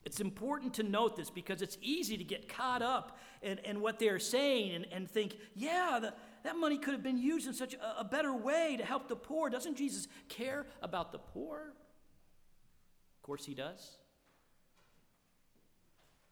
It's 0.04 0.20
important 0.20 0.74
to 0.74 0.84
note 0.84 1.16
this 1.16 1.30
because 1.30 1.62
it's 1.62 1.76
easy 1.80 2.16
to 2.16 2.22
get 2.22 2.48
caught 2.48 2.80
up 2.80 3.18
in, 3.42 3.58
in 3.64 3.80
what 3.80 3.98
they're 3.98 4.20
saying 4.20 4.72
and, 4.72 4.86
and 4.92 5.10
think, 5.10 5.36
yeah, 5.54 5.98
the, 6.00 6.14
that 6.44 6.56
money 6.56 6.78
could 6.78 6.94
have 6.94 7.02
been 7.02 7.18
used 7.18 7.48
in 7.48 7.54
such 7.54 7.74
a, 7.74 8.00
a 8.00 8.04
better 8.04 8.32
way 8.32 8.76
to 8.78 8.84
help 8.84 9.08
the 9.08 9.16
poor. 9.16 9.50
Doesn't 9.50 9.76
Jesus 9.76 10.06
care 10.28 10.64
about 10.80 11.10
the 11.10 11.18
poor? 11.18 11.72
Of 13.16 13.22
course, 13.22 13.44
he 13.44 13.52
does. 13.52 13.96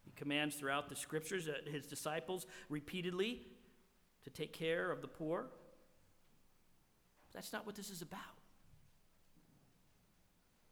He 0.05 0.13
commands 0.13 0.55
throughout 0.55 0.89
the 0.89 0.95
scriptures 0.95 1.47
that 1.47 1.67
his 1.67 1.87
disciples 1.87 2.47
repeatedly 2.69 3.43
to 4.23 4.31
take 4.31 4.53
care 4.53 4.93
of 4.93 5.01
the 5.01 5.09
poor. 5.09 5.47
That's 7.35 7.53
not 7.53 7.67
what 7.67 7.75
this 7.75 7.91
is 7.91 8.03
about. 8.03 8.21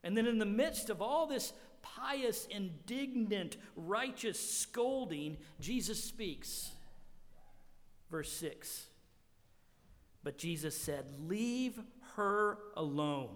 And 0.04 0.16
then, 0.16 0.26
in 0.26 0.38
the 0.38 0.46
midst 0.46 0.90
of 0.90 1.00
all 1.00 1.26
this 1.26 1.52
pious, 1.82 2.46
indignant, 2.50 3.56
righteous 3.76 4.38
scolding, 4.38 5.36
Jesus 5.60 6.02
speaks. 6.02 6.70
Verse 8.10 8.32
6. 8.32 8.86
But 10.24 10.38
Jesus 10.38 10.76
said, 10.76 11.04
Leave 11.26 11.78
her 12.16 12.58
alone. 12.76 13.30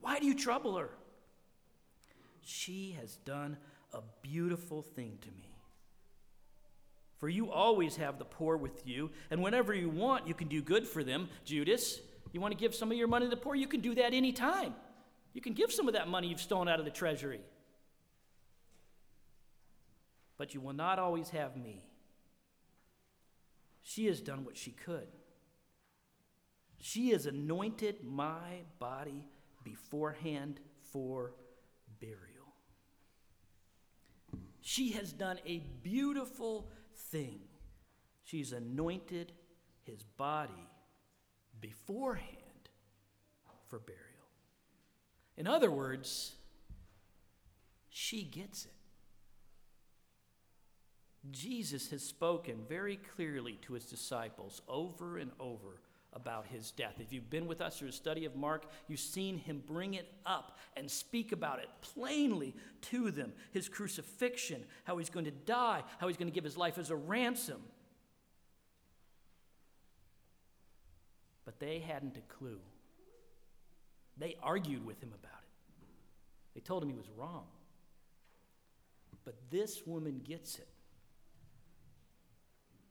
Why 0.00 0.18
do 0.18 0.26
you 0.26 0.34
trouble 0.34 0.76
her? 0.76 0.90
She 2.42 2.96
has 3.00 3.16
done 3.16 3.56
a 3.92 4.00
beautiful 4.22 4.82
thing 4.82 5.18
to 5.22 5.28
me. 5.28 5.48
For 7.18 7.28
you 7.28 7.50
always 7.50 7.96
have 7.96 8.18
the 8.18 8.24
poor 8.24 8.56
with 8.56 8.86
you, 8.86 9.10
and 9.30 9.42
whenever 9.42 9.74
you 9.74 9.88
want, 9.88 10.28
you 10.28 10.34
can 10.34 10.46
do 10.46 10.62
good 10.62 10.86
for 10.86 11.02
them. 11.02 11.28
Judas, 11.44 12.00
you 12.32 12.40
want 12.40 12.52
to 12.52 12.58
give 12.58 12.74
some 12.74 12.92
of 12.92 12.96
your 12.96 13.08
money 13.08 13.26
to 13.26 13.30
the 13.30 13.36
poor? 13.36 13.56
You 13.56 13.66
can 13.66 13.80
do 13.80 13.94
that 13.96 14.14
anytime. 14.14 14.74
You 15.38 15.42
can 15.42 15.52
give 15.52 15.72
some 15.72 15.86
of 15.86 15.94
that 15.94 16.08
money 16.08 16.26
you've 16.26 16.40
stolen 16.40 16.66
out 16.66 16.80
of 16.80 16.84
the 16.84 16.90
treasury. 16.90 17.38
But 20.36 20.52
you 20.52 20.60
will 20.60 20.72
not 20.72 20.98
always 20.98 21.30
have 21.30 21.56
me. 21.56 21.86
She 23.80 24.06
has 24.06 24.20
done 24.20 24.44
what 24.44 24.56
she 24.56 24.72
could. 24.72 25.06
She 26.80 27.10
has 27.10 27.26
anointed 27.26 28.02
my 28.02 28.62
body 28.80 29.28
beforehand 29.62 30.58
for 30.90 31.34
burial. 32.00 32.52
She 34.60 34.90
has 34.90 35.12
done 35.12 35.38
a 35.46 35.58
beautiful 35.84 36.68
thing. 37.12 37.42
She's 38.24 38.50
anointed 38.50 39.30
his 39.84 40.02
body 40.02 40.68
beforehand 41.60 42.34
for 43.68 43.78
burial. 43.78 44.07
In 45.38 45.46
other 45.46 45.70
words, 45.70 46.32
she 47.88 48.24
gets 48.24 48.64
it. 48.64 48.72
Jesus 51.30 51.90
has 51.90 52.02
spoken 52.02 52.56
very 52.68 52.96
clearly 52.96 53.56
to 53.62 53.74
his 53.74 53.84
disciples 53.84 54.62
over 54.68 55.18
and 55.18 55.30
over 55.38 55.80
about 56.12 56.46
his 56.46 56.72
death. 56.72 56.94
If 56.98 57.12
you've 57.12 57.30
been 57.30 57.46
with 57.46 57.60
us 57.60 57.78
through 57.78 57.88
the 57.88 57.92
study 57.92 58.24
of 58.24 58.34
Mark, 58.34 58.64
you've 58.88 58.98
seen 58.98 59.38
him 59.38 59.62
bring 59.64 59.94
it 59.94 60.12
up 60.26 60.58
and 60.76 60.90
speak 60.90 61.30
about 61.30 61.60
it 61.60 61.68
plainly 61.82 62.56
to 62.90 63.12
them 63.12 63.32
his 63.52 63.68
crucifixion, 63.68 64.64
how 64.84 64.98
he's 64.98 65.10
going 65.10 65.26
to 65.26 65.30
die, 65.30 65.84
how 65.98 66.08
he's 66.08 66.16
going 66.16 66.30
to 66.30 66.34
give 66.34 66.44
his 66.44 66.56
life 66.56 66.78
as 66.78 66.90
a 66.90 66.96
ransom. 66.96 67.62
But 71.44 71.60
they 71.60 71.78
hadn't 71.78 72.16
a 72.16 72.34
clue. 72.34 72.60
They 74.18 74.36
argued 74.42 74.84
with 74.84 75.02
him 75.02 75.12
about 75.14 75.40
it, 75.42 75.84
they 76.54 76.60
told 76.60 76.82
him 76.82 76.90
he 76.90 76.96
was 76.96 77.10
wrong. 77.16 77.44
But 79.24 79.36
this 79.50 79.82
woman 79.86 80.22
gets 80.24 80.58
it 80.58 80.68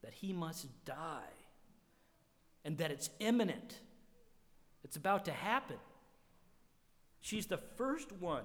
that 0.04 0.14
he 0.14 0.32
must 0.34 0.68
die 0.86 1.34
and 2.64 2.78
that 2.78 2.92
it's 2.92 3.10
imminent. 3.20 3.80
It's 4.84 4.98
about 4.98 5.26
to 5.26 5.32
happen. 5.32 5.78
She's 7.22 7.48
the 7.48 7.58
first 7.58 8.12
one 8.12 8.44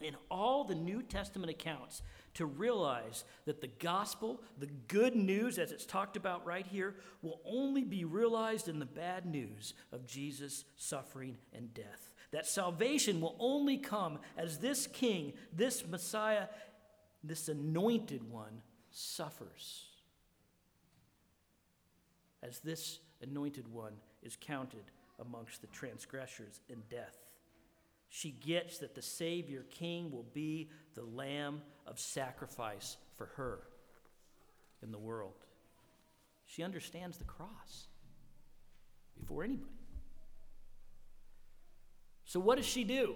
in 0.00 0.16
all 0.30 0.64
the 0.64 0.74
New 0.74 1.02
Testament 1.02 1.50
accounts 1.50 2.02
to 2.34 2.46
realize 2.46 3.24
that 3.44 3.60
the 3.60 3.66
gospel, 3.66 4.40
the 4.58 4.70
good 4.88 5.14
news 5.14 5.58
as 5.58 5.72
it's 5.72 5.84
talked 5.84 6.16
about 6.16 6.46
right 6.46 6.66
here, 6.66 6.94
will 7.20 7.40
only 7.44 7.84
be 7.84 8.04
realized 8.04 8.68
in 8.68 8.78
the 8.78 8.86
bad 8.86 9.26
news 9.26 9.74
of 9.92 10.06
Jesus' 10.06 10.64
suffering 10.76 11.36
and 11.52 11.72
death. 11.74 12.14
That 12.30 12.46
salvation 12.46 13.20
will 13.20 13.36
only 13.38 13.76
come 13.76 14.18
as 14.38 14.58
this 14.58 14.86
king, 14.86 15.34
this 15.52 15.86
Messiah, 15.86 16.46
this 17.22 17.48
anointed 17.48 18.30
one 18.30 18.62
suffers. 18.90 19.84
As 22.42 22.60
this 22.60 22.98
anointed 23.20 23.68
one 23.68 23.92
is 24.22 24.36
counted 24.40 24.84
amongst 25.20 25.60
the 25.60 25.68
transgressors 25.68 26.60
in 26.68 26.82
death. 26.90 27.21
She 28.14 28.30
gets 28.30 28.76
that 28.80 28.94
the 28.94 29.00
Savior 29.00 29.64
King 29.70 30.10
will 30.12 30.26
be 30.34 30.68
the 30.94 31.02
lamb 31.02 31.62
of 31.86 31.98
sacrifice 31.98 32.98
for 33.16 33.30
her 33.36 33.60
in 34.82 34.92
the 34.92 34.98
world. 34.98 35.32
She 36.44 36.62
understands 36.62 37.16
the 37.16 37.24
cross 37.24 37.86
before 39.18 39.44
anybody. 39.44 39.72
So, 42.26 42.38
what 42.38 42.56
does 42.56 42.66
she 42.66 42.84
do? 42.84 43.14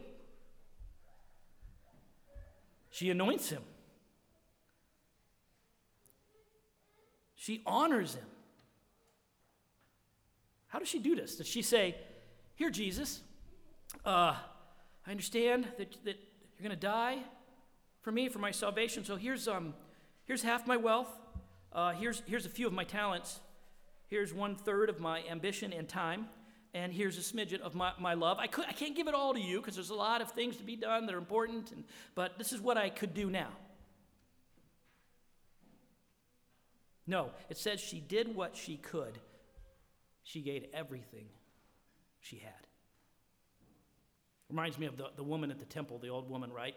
She 2.90 3.10
anoints 3.10 3.50
him, 3.50 3.62
she 7.34 7.60
honors 7.66 8.14
him. 8.14 8.24
How 10.68 10.78
does 10.78 10.88
she 10.88 11.00
do 11.00 11.14
this? 11.14 11.36
Does 11.36 11.46
she 11.46 11.60
say, 11.60 11.96
Here, 12.54 12.70
Jesus, 12.70 13.20
uh, 14.02 14.36
I 15.06 15.10
understand 15.10 15.68
that, 15.78 15.92
that 16.04 16.16
you're 16.58 16.68
going 16.68 16.70
to 16.70 16.76
die 16.76 17.18
for 18.02 18.10
me, 18.10 18.28
for 18.28 18.38
my 18.38 18.50
salvation, 18.50 19.04
so 19.04 19.16
here's, 19.16 19.48
um, 19.48 19.74
here's 20.24 20.42
half 20.42 20.66
my 20.66 20.76
wealth. 20.76 21.08
Uh, 21.72 21.92
here's, 21.92 22.22
here's 22.26 22.46
a 22.46 22.48
few 22.48 22.66
of 22.66 22.72
my 22.72 22.84
talents. 22.84 23.40
Here's 24.08 24.32
one 24.32 24.54
third 24.54 24.88
of 24.88 25.00
my 25.00 25.22
ambition 25.28 25.72
and 25.72 25.88
time. 25.88 26.28
And 26.72 26.92
here's 26.92 27.18
a 27.18 27.20
smidgen 27.20 27.60
of 27.60 27.74
my, 27.74 27.92
my 27.98 28.14
love. 28.14 28.38
I, 28.38 28.46
could, 28.46 28.66
I 28.66 28.72
can't 28.72 28.94
give 28.94 29.08
it 29.08 29.14
all 29.14 29.34
to 29.34 29.40
you 29.40 29.58
because 29.58 29.74
there's 29.74 29.90
a 29.90 29.94
lot 29.94 30.20
of 30.20 30.30
things 30.32 30.56
to 30.58 30.62
be 30.62 30.76
done 30.76 31.06
that 31.06 31.14
are 31.14 31.18
important, 31.18 31.72
and, 31.72 31.84
but 32.14 32.38
this 32.38 32.52
is 32.52 32.60
what 32.60 32.76
I 32.76 32.90
could 32.90 33.14
do 33.14 33.30
now. 33.30 33.48
No, 37.06 37.30
it 37.48 37.56
says 37.56 37.80
she 37.80 38.00
did 38.00 38.34
what 38.34 38.56
she 38.56 38.76
could. 38.76 39.18
She 40.22 40.42
gave 40.42 40.66
everything 40.74 41.26
she 42.20 42.38
had. 42.38 42.65
Reminds 44.48 44.78
me 44.78 44.86
of 44.86 44.96
the, 44.96 45.10
the 45.16 45.24
woman 45.24 45.50
at 45.50 45.58
the 45.58 45.64
temple, 45.64 45.98
the 45.98 46.08
old 46.08 46.30
woman, 46.30 46.52
right? 46.52 46.74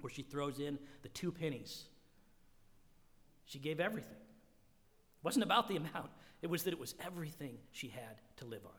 Where 0.00 0.10
she 0.10 0.22
throws 0.22 0.58
in 0.58 0.78
the 1.02 1.08
two 1.10 1.30
pennies. 1.30 1.84
She 3.44 3.58
gave 3.58 3.80
everything. 3.80 4.12
It 4.12 5.24
wasn't 5.24 5.44
about 5.44 5.68
the 5.68 5.76
amount, 5.76 6.10
it 6.40 6.48
was 6.48 6.62
that 6.64 6.72
it 6.72 6.80
was 6.80 6.94
everything 7.04 7.58
she 7.72 7.88
had 7.88 8.16
to 8.36 8.46
live 8.46 8.64
on. 8.64 8.72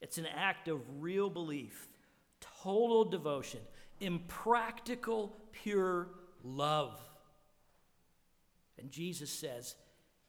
It's 0.00 0.18
an 0.18 0.26
act 0.26 0.68
of 0.68 0.80
real 1.00 1.28
belief, 1.28 1.88
total 2.62 3.04
devotion, 3.04 3.60
impractical, 4.00 5.36
pure 5.52 6.08
love. 6.44 7.00
And 8.78 8.90
Jesus 8.90 9.30
says 9.30 9.74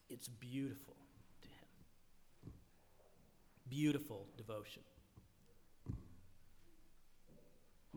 it's 0.09 0.27
beautiful 0.27 0.95
to 1.41 1.47
him. 1.47 2.53
Beautiful 3.69 4.25
devotion. 4.37 4.81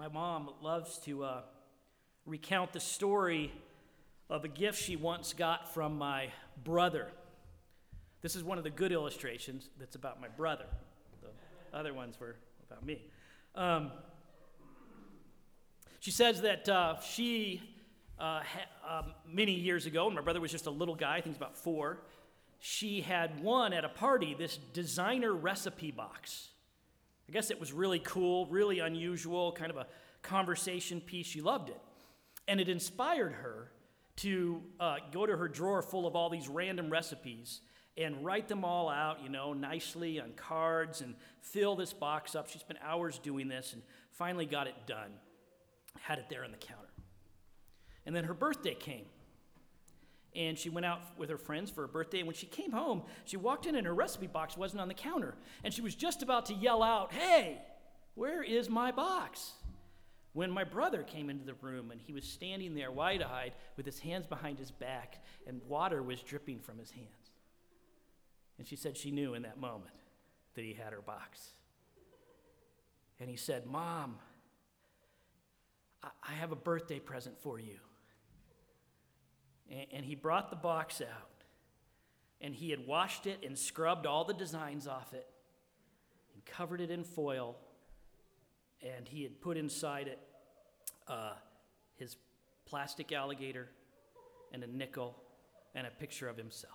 My 0.03 0.09
mom 0.09 0.51
loves 0.61 0.99
to 1.05 1.23
uh, 1.23 1.41
recount 2.27 2.73
the 2.73 2.81
story 2.81 3.53
of 4.29 4.45
a 4.45 4.49
gift 4.49 4.83
she 4.83 4.97
once 4.97 5.33
got 5.33 5.73
from 5.73 5.97
my 5.97 6.31
brother. 6.65 7.07
This 8.21 8.35
is 8.35 8.43
one 8.43 8.59
of 8.59 8.65
the 8.65 8.71
good 8.71 8.91
illustrations 8.91 9.71
that's 9.79 9.95
about 9.95 10.21
my 10.21 10.27
brother. 10.27 10.65
The 11.23 11.79
other 11.79 11.95
ones 11.95 12.19
were 12.19 12.35
about 12.69 12.85
me. 12.85 13.01
Um, 13.55 13.93
she 16.01 16.11
says 16.11 16.41
that 16.41 16.69
uh, 16.69 16.99
she, 16.99 17.63
uh, 18.19 18.41
ha- 18.41 19.05
um, 19.05 19.15
many 19.25 19.53
years 19.53 19.87
ago, 19.87 20.07
when 20.07 20.17
my 20.17 20.21
brother 20.21 20.41
was 20.41 20.51
just 20.51 20.67
a 20.67 20.71
little 20.73 20.97
guy, 20.97 21.13
I 21.13 21.21
think 21.21 21.37
he's 21.37 21.37
about 21.37 21.57
four, 21.57 22.01
she 22.59 23.03
had 23.03 23.41
won 23.41 23.73
at 23.73 23.85
a 23.85 23.89
party 23.89 24.35
this 24.37 24.57
designer 24.73 25.33
recipe 25.33 25.93
box. 25.93 26.49
I 27.33 27.35
guess 27.35 27.51
it 27.51 27.59
was 27.59 27.73
really 27.73 27.99
cool, 27.99 28.45
really 28.45 28.81
unusual, 28.81 29.53
kind 29.53 29.71
of 29.71 29.79
a 29.79 29.87
conversation 30.21 31.01
piece. 31.01 31.27
She 31.27 31.41
loved 31.41 31.71
it. 31.71 31.81
And 32.47 32.61
it 32.61 32.69
inspired 32.69 33.33
her 33.33 33.73
to 34.17 34.61
uh, 34.79 34.97
go 35.13 35.25
to 35.25 35.35
her 35.35 35.49
drawer 35.49 35.81
full 35.81 36.07
of 36.07 36.15
all 36.15 36.29
these 36.29 36.47
random 36.47 36.91
recipes 36.91 37.63
and 37.97 38.23
write 38.23 38.49
them 38.49 38.67
all 38.67 38.91
out, 38.91 39.23
you 39.23 39.31
know, 39.31 39.55
nicely 39.55 40.21
on 40.21 40.33
cards 40.33 41.01
and 41.01 41.15
fill 41.41 41.75
this 41.75 41.95
box 41.95 42.35
up. 42.35 42.51
She 42.51 42.59
spent 42.59 42.79
hours 42.83 43.19
doing 43.19 43.49
this 43.49 43.73
and 43.73 43.81
finally 44.11 44.45
got 44.45 44.67
it 44.67 44.75
done. 44.87 45.13
Had 46.03 46.19
it 46.19 46.27
there 46.29 46.45
on 46.45 46.51
the 46.51 46.59
counter. 46.59 46.91
And 48.05 48.15
then 48.15 48.25
her 48.25 48.35
birthday 48.35 48.75
came. 48.75 49.07
And 50.35 50.59
she 50.59 50.71
went 50.71 50.87
out 50.87 51.01
with 51.19 51.29
her 51.29 51.37
friends 51.37 51.71
for 51.71 51.83
her 51.83 51.89
birthday. 51.89 52.19
And 52.19 52.27
when 52.27 52.37
she 52.37 52.47
came 52.47 52.73
home, 52.73 53.03
she 53.25 53.37
walked 53.37 53.67
in 53.67 53.77
and 53.77 53.87
her 53.87 53.95
recipe 53.95 54.27
box 54.27 54.57
wasn't 54.57 54.81
on 54.81 54.89
the 54.89 54.95
counter. 54.95 55.35
And 55.63 55.75
she 55.75 55.83
was 55.83 55.95
just 55.95 56.23
about 56.23 56.47
to 56.47 56.55
yell 56.55 56.83
out, 56.83 57.13
Hey, 57.13 57.61
where 58.15 58.43
is 58.43 58.71
my 58.71 58.93
box? 58.93 59.53
when 60.33 60.51
my 60.51 60.65
brother 60.65 61.03
came 61.03 61.29
into 61.29 61.45
the 61.45 61.55
room 61.55 61.91
and 61.91 62.01
he 62.01 62.13
was 62.13 62.25
standing 62.25 62.75
there 62.75 62.91
wide 62.91 63.23
eyed 63.23 63.53
with 63.77 63.85
his 63.85 63.99
hands 63.99 64.27
behind 64.27 64.59
his 64.59 64.71
back 64.71 65.23
and 65.47 65.61
water 65.69 66.03
was 66.03 66.23
dripping 66.23 66.59
from 66.59 66.79
his 66.79 66.91
hands. 66.91 67.09
And 68.59 68.67
she 68.67 68.77
said 68.77 68.97
she 68.97 69.11
knew 69.11 69.35
in 69.35 69.43
that 69.43 69.59
moment 69.59 69.95
that 70.55 70.65
he 70.65 70.73
had 70.73 70.93
her 70.93 71.03
box. 71.03 71.51
And 73.21 73.29
he 73.29 73.37
said, 73.37 73.67
Mom, 73.67 74.17
I 76.03 76.33
have 76.33 76.53
a 76.53 76.57
birthday 76.57 76.99
present 76.99 77.39
for 77.41 77.59
you. 77.59 77.79
And 79.93 80.05
he 80.05 80.15
brought 80.15 80.51
the 80.51 80.57
box 80.57 81.01
out 81.01 81.33
and 82.43 82.55
he 82.55 82.71
had 82.71 82.87
washed 82.87 83.27
it 83.27 83.43
and 83.47 83.59
scrubbed 83.59 84.05
all 84.05 84.25
the 84.25 84.35
designs 84.35 84.87
off 84.87 85.15
it 85.15 85.27
and 86.35 86.45
covered 86.45 86.81
it 86.81 86.91
in 86.91 87.05
foil 87.05 87.57
and 88.83 89.07
he 89.09 89.23
had 89.23 89.41
put 89.41 89.57
inside 89.57 90.09
it 90.09 90.19
uh, 91.09 91.35
his 91.97 92.17
plastic 92.67 93.13
alligator 93.13 93.69
and 94.53 94.63
a 94.65 94.67
nickel 94.67 95.17
and 95.75 95.87
a 95.87 95.91
picture 95.91 96.29
of 96.29 96.37
himself. 96.37 96.75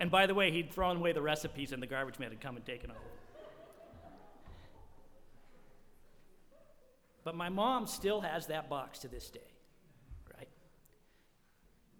and 0.00 0.10
by 0.10 0.26
the 0.26 0.34
way, 0.34 0.50
he'd 0.52 0.72
thrown 0.72 0.98
away 0.98 1.12
the 1.12 1.20
recipes 1.22 1.72
and 1.72 1.82
the 1.82 1.86
garbage 1.86 2.18
man 2.18 2.30
had 2.30 2.40
come 2.40 2.56
and 2.56 2.64
taken 2.64 2.90
over. 2.90 3.17
But 7.24 7.34
my 7.34 7.48
mom 7.48 7.86
still 7.86 8.20
has 8.20 8.46
that 8.46 8.70
box 8.70 9.00
to 9.00 9.08
this 9.08 9.28
day, 9.30 9.40
right? 10.36 10.48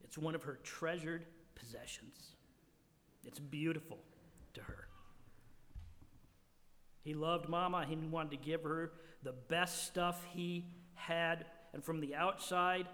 It's 0.05 0.17
one 0.17 0.35
of 0.35 0.45
her 0.45 0.59
treasured 0.63 1.25
possessions. 1.55 2.37
It's 3.25 3.39
beautiful 3.39 3.99
to 4.55 4.63
her. 4.63 4.89
He 7.03 7.15
loved 7.15 7.49
Mama. 7.49 7.85
He 7.89 7.97
wanted 7.97 8.31
to 8.33 8.37
give 8.37 8.63
her 8.63 8.93
the 9.23 9.33
best 9.33 9.85
stuff 9.87 10.25
he 10.35 10.65
had. 10.95 11.47
And 11.73 11.85
from 11.85 12.01
the 12.01 12.15
outside, 12.15 12.87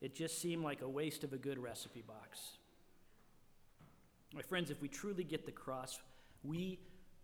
it 0.00 0.14
just 0.14 0.40
seemed 0.40 0.64
like 0.64 0.82
a 0.82 0.88
waste 0.88 1.24
of 1.24 1.32
a 1.32 1.38
good 1.38 1.58
recipe 1.58 2.02
box. 2.02 2.58
My 4.34 4.42
friends, 4.42 4.70
if 4.70 4.80
we 4.80 4.88
truly 4.88 5.24
get 5.24 5.46
the 5.46 5.52
cross, 5.52 6.00
we 6.42 6.78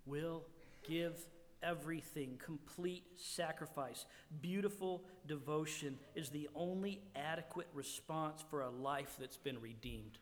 will 0.06 0.42
give 0.88 1.26
everything. 1.62 2.38
Complete 2.44 3.04
sacrifice, 3.16 4.06
beautiful 4.40 5.04
devotion 5.26 5.98
is 6.14 6.30
the 6.30 6.48
only 6.54 7.00
adequate 7.16 7.68
response 7.74 8.44
for 8.50 8.62
a 8.62 8.70
life 8.70 9.16
that's 9.20 9.36
been 9.36 9.60
redeemed 9.60 10.18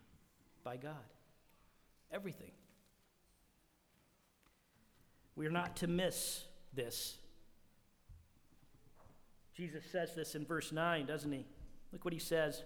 by 0.64 0.76
God. 0.76 0.94
Everything. 2.12 2.52
We 5.34 5.46
are 5.46 5.50
not 5.50 5.76
to 5.76 5.86
miss 5.86 6.44
this. 6.72 7.18
Jesus 9.54 9.84
says 9.90 10.14
this 10.14 10.34
in 10.34 10.44
verse 10.44 10.72
9, 10.72 11.06
doesn't 11.06 11.32
he? 11.32 11.46
Look 11.92 12.04
what 12.04 12.14
he 12.14 12.20
says. 12.20 12.62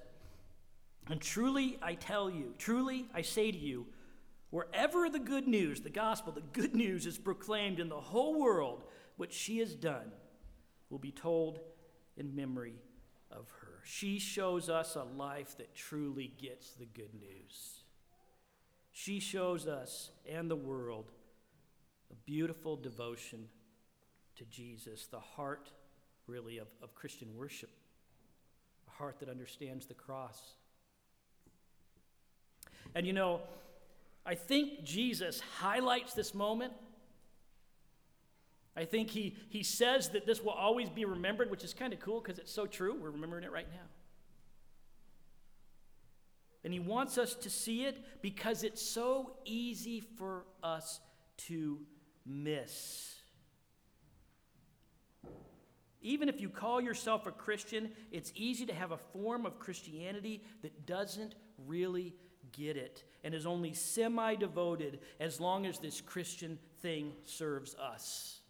And 1.09 1.21
truly 1.21 1.79
I 1.83 1.95
tell 1.95 2.31
you, 2.31 2.55
truly 2.59 3.09
I 3.15 3.23
say 3.23 3.51
to 3.51 3.59
you, 3.59 3.87
wherever 4.51 5.09
the 5.09 5.19
good 5.19 5.49
news, 5.49 5.81
the 5.81 5.91
gospel, 5.91 6.33
the 6.33 6.41
good 6.41 6.75
news 6.75 7.07
is 7.07 7.19
proclaimed 7.19 7.81
in 7.81 7.89
the 7.89 8.01
whole 8.01 8.39
world, 8.39 8.85
what 9.17 9.33
she 9.33 9.59
has 9.59 9.75
done 9.75 10.13
will 10.91 10.99
be 10.99 11.13
told 11.13 11.61
in 12.17 12.35
memory 12.35 12.75
of 13.31 13.49
her. 13.61 13.81
She 13.85 14.19
shows 14.19 14.69
us 14.69 14.97
a 14.97 15.05
life 15.05 15.57
that 15.59 15.75
truly 15.75 16.33
gets 16.41 16.73
the 16.73 16.87
good 16.87 17.15
news. 17.15 17.85
She 18.93 19.21
shows 19.21 19.67
us 19.67 20.11
and 20.29 20.51
the 20.51 20.57
world 20.57 21.13
a 22.11 22.15
beautiful 22.27 22.77
devotion 22.77 23.49
to 24.37 24.45
Jesus, 24.47 25.07
the 25.07 25.21
heart, 25.21 25.71
really, 26.27 26.59
of, 26.59 26.69
of 26.83 26.95
Christian 26.95 27.29
worship, 27.37 27.71
a 28.89 28.91
heart 28.91 29.21
that 29.21 29.29
understands 29.29 29.87
the 29.87 29.95
cross. 29.95 30.55
And 32.95 33.07
you 33.07 33.13
know, 33.13 33.41
I 34.25 34.35
think 34.35 34.85
Jesus 34.85 35.41
highlights 35.59 36.15
this 36.15 36.35
moment. 36.35 36.73
I 38.77 38.85
think 38.85 39.11
he, 39.11 39.37
he 39.49 39.63
says 39.63 40.11
that 40.11 40.27
this 40.27 40.43
will 40.43 40.53
always 40.53 40.89
be 40.89 41.05
remembered, 41.05 41.51
which 41.51 41.65
is 41.65 41.75
kind 41.75 41.93
of 41.93 42.01
cool 42.01 42.21
because 42.21 42.39
it's 42.39 42.53
so 42.53 42.67
true. 42.67 42.97
We're 43.01 43.11
remembering 43.11 43.45
it 43.45 43.53
right 43.53 43.69
now. 43.71 43.89
And 46.63 46.73
he 46.73 46.81
wants 46.81 47.17
us 47.19 47.35
to 47.37 47.51
see 47.51 47.85
it 47.85 47.99
because 48.21 48.63
it's 48.63 48.83
so 48.83 49.33
easy 49.45 50.01
for 50.01 50.45
us 50.63 51.01
to 51.49 51.79
miss. 52.27 53.15
Even 56.03 56.29
if 56.29 56.41
you 56.41 56.49
call 56.49 56.81
yourself 56.81 57.27
a 57.27 57.31
Christian, 57.31 57.91
it's 58.11 58.33
easy 58.35 58.65
to 58.67 58.75
have 58.75 58.93
a 58.93 58.97
form 58.97 59.45
of 59.45 59.59
Christianity 59.59 60.43
that 60.63 60.87
doesn't 60.87 61.35
really 61.67 62.15
get 62.53 62.77
it 62.77 63.05
and 63.25 63.35
is 63.35 63.47
only 63.47 63.75
semi 63.75 64.35
devoted 64.35 65.01
as 65.19 65.41
long 65.41 65.67
as 65.67 65.79
this 65.79 66.01
Christian 66.01 66.59
thing 66.81 67.13
serves 67.25 67.75
us. 67.75 68.41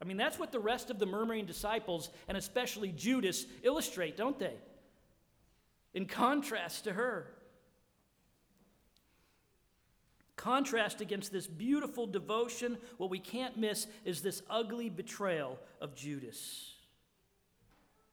I 0.00 0.04
mean, 0.04 0.16
that's 0.16 0.38
what 0.38 0.52
the 0.52 0.60
rest 0.60 0.90
of 0.90 0.98
the 0.98 1.06
murmuring 1.06 1.46
disciples, 1.46 2.10
and 2.28 2.36
especially 2.36 2.92
Judas, 2.92 3.46
illustrate, 3.62 4.16
don't 4.16 4.38
they? 4.38 4.54
In 5.92 6.06
contrast 6.06 6.84
to 6.84 6.92
her. 6.92 7.26
Contrast 10.36 11.00
against 11.00 11.32
this 11.32 11.48
beautiful 11.48 12.06
devotion, 12.06 12.78
what 12.96 13.10
we 13.10 13.18
can't 13.18 13.56
miss 13.56 13.88
is 14.04 14.22
this 14.22 14.40
ugly 14.48 14.88
betrayal 14.88 15.58
of 15.80 15.96
Judas. 15.96 16.74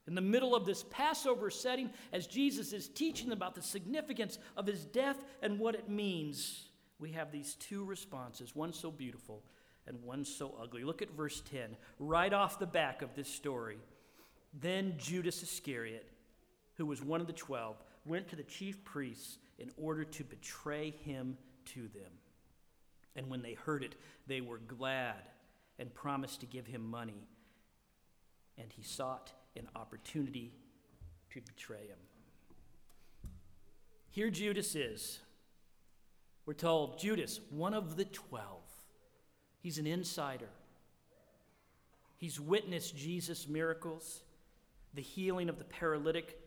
In 0.06 0.14
the 0.14 0.20
middle 0.20 0.54
of 0.54 0.64
this 0.64 0.84
Passover 0.90 1.50
setting, 1.50 1.90
as 2.12 2.26
Jesus 2.26 2.72
is 2.72 2.88
teaching 2.88 3.32
about 3.32 3.54
the 3.54 3.62
significance 3.62 4.38
of 4.56 4.66
his 4.66 4.84
death 4.84 5.24
and 5.42 5.58
what 5.58 5.74
it 5.74 5.88
means, 5.88 6.68
we 6.98 7.12
have 7.12 7.32
these 7.32 7.54
two 7.54 7.84
responses 7.84 8.54
one 8.54 8.72
so 8.72 8.90
beautiful 8.90 9.42
and 9.86 10.02
one 10.02 10.24
so 10.24 10.54
ugly. 10.60 10.84
Look 10.84 11.02
at 11.02 11.10
verse 11.16 11.42
10, 11.50 11.76
right 11.98 12.32
off 12.32 12.58
the 12.58 12.66
back 12.66 13.02
of 13.02 13.14
this 13.14 13.28
story. 13.28 13.78
Then 14.60 14.94
Judas 14.96 15.42
Iscariot, 15.42 16.06
who 16.74 16.86
was 16.86 17.02
one 17.02 17.20
of 17.20 17.26
the 17.26 17.32
twelve, 17.32 17.76
went 18.04 18.28
to 18.28 18.36
the 18.36 18.42
chief 18.42 18.84
priests 18.84 19.38
in 19.58 19.70
order 19.76 20.04
to 20.04 20.24
betray 20.24 20.90
him 21.04 21.36
to 21.66 21.82
them. 21.82 22.12
And 23.16 23.28
when 23.28 23.42
they 23.42 23.54
heard 23.54 23.82
it, 23.82 23.94
they 24.26 24.40
were 24.40 24.58
glad 24.58 25.16
and 25.78 25.92
promised 25.92 26.40
to 26.40 26.46
give 26.46 26.66
him 26.66 26.88
money. 26.88 27.26
And 28.58 28.72
he 28.72 28.82
sought 28.82 29.32
an 29.58 29.68
opportunity 29.76 30.52
to 31.30 31.40
betray 31.40 31.86
him. 31.86 31.98
Here 34.10 34.30
Judas 34.30 34.74
is. 34.74 35.20
We're 36.46 36.54
told 36.54 36.98
Judas, 36.98 37.40
one 37.50 37.74
of 37.74 37.96
the 37.96 38.04
twelve. 38.04 38.62
He's 39.60 39.78
an 39.78 39.86
insider. 39.86 40.48
He's 42.16 42.40
witnessed 42.40 42.96
Jesus' 42.96 43.46
miracles, 43.46 44.22
the 44.94 45.02
healing 45.02 45.48
of 45.48 45.58
the 45.58 45.64
paralytic, 45.64 46.38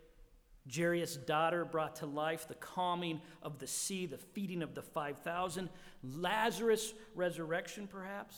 Jairus' 0.74 1.17
daughter 1.17 1.65
brought 1.65 1.98
to 1.98 2.06
life, 2.06 2.48
the 2.48 2.56
calming 2.56 3.22
of 3.41 3.60
the 3.60 3.67
sea, 3.67 4.06
the 4.06 4.17
feeding 4.17 4.62
of 4.62 4.76
the 4.76 4.82
5,000, 4.82 5.69
Lazarus' 6.04 6.93
resurrection, 7.15 7.88
perhaps, 7.88 8.36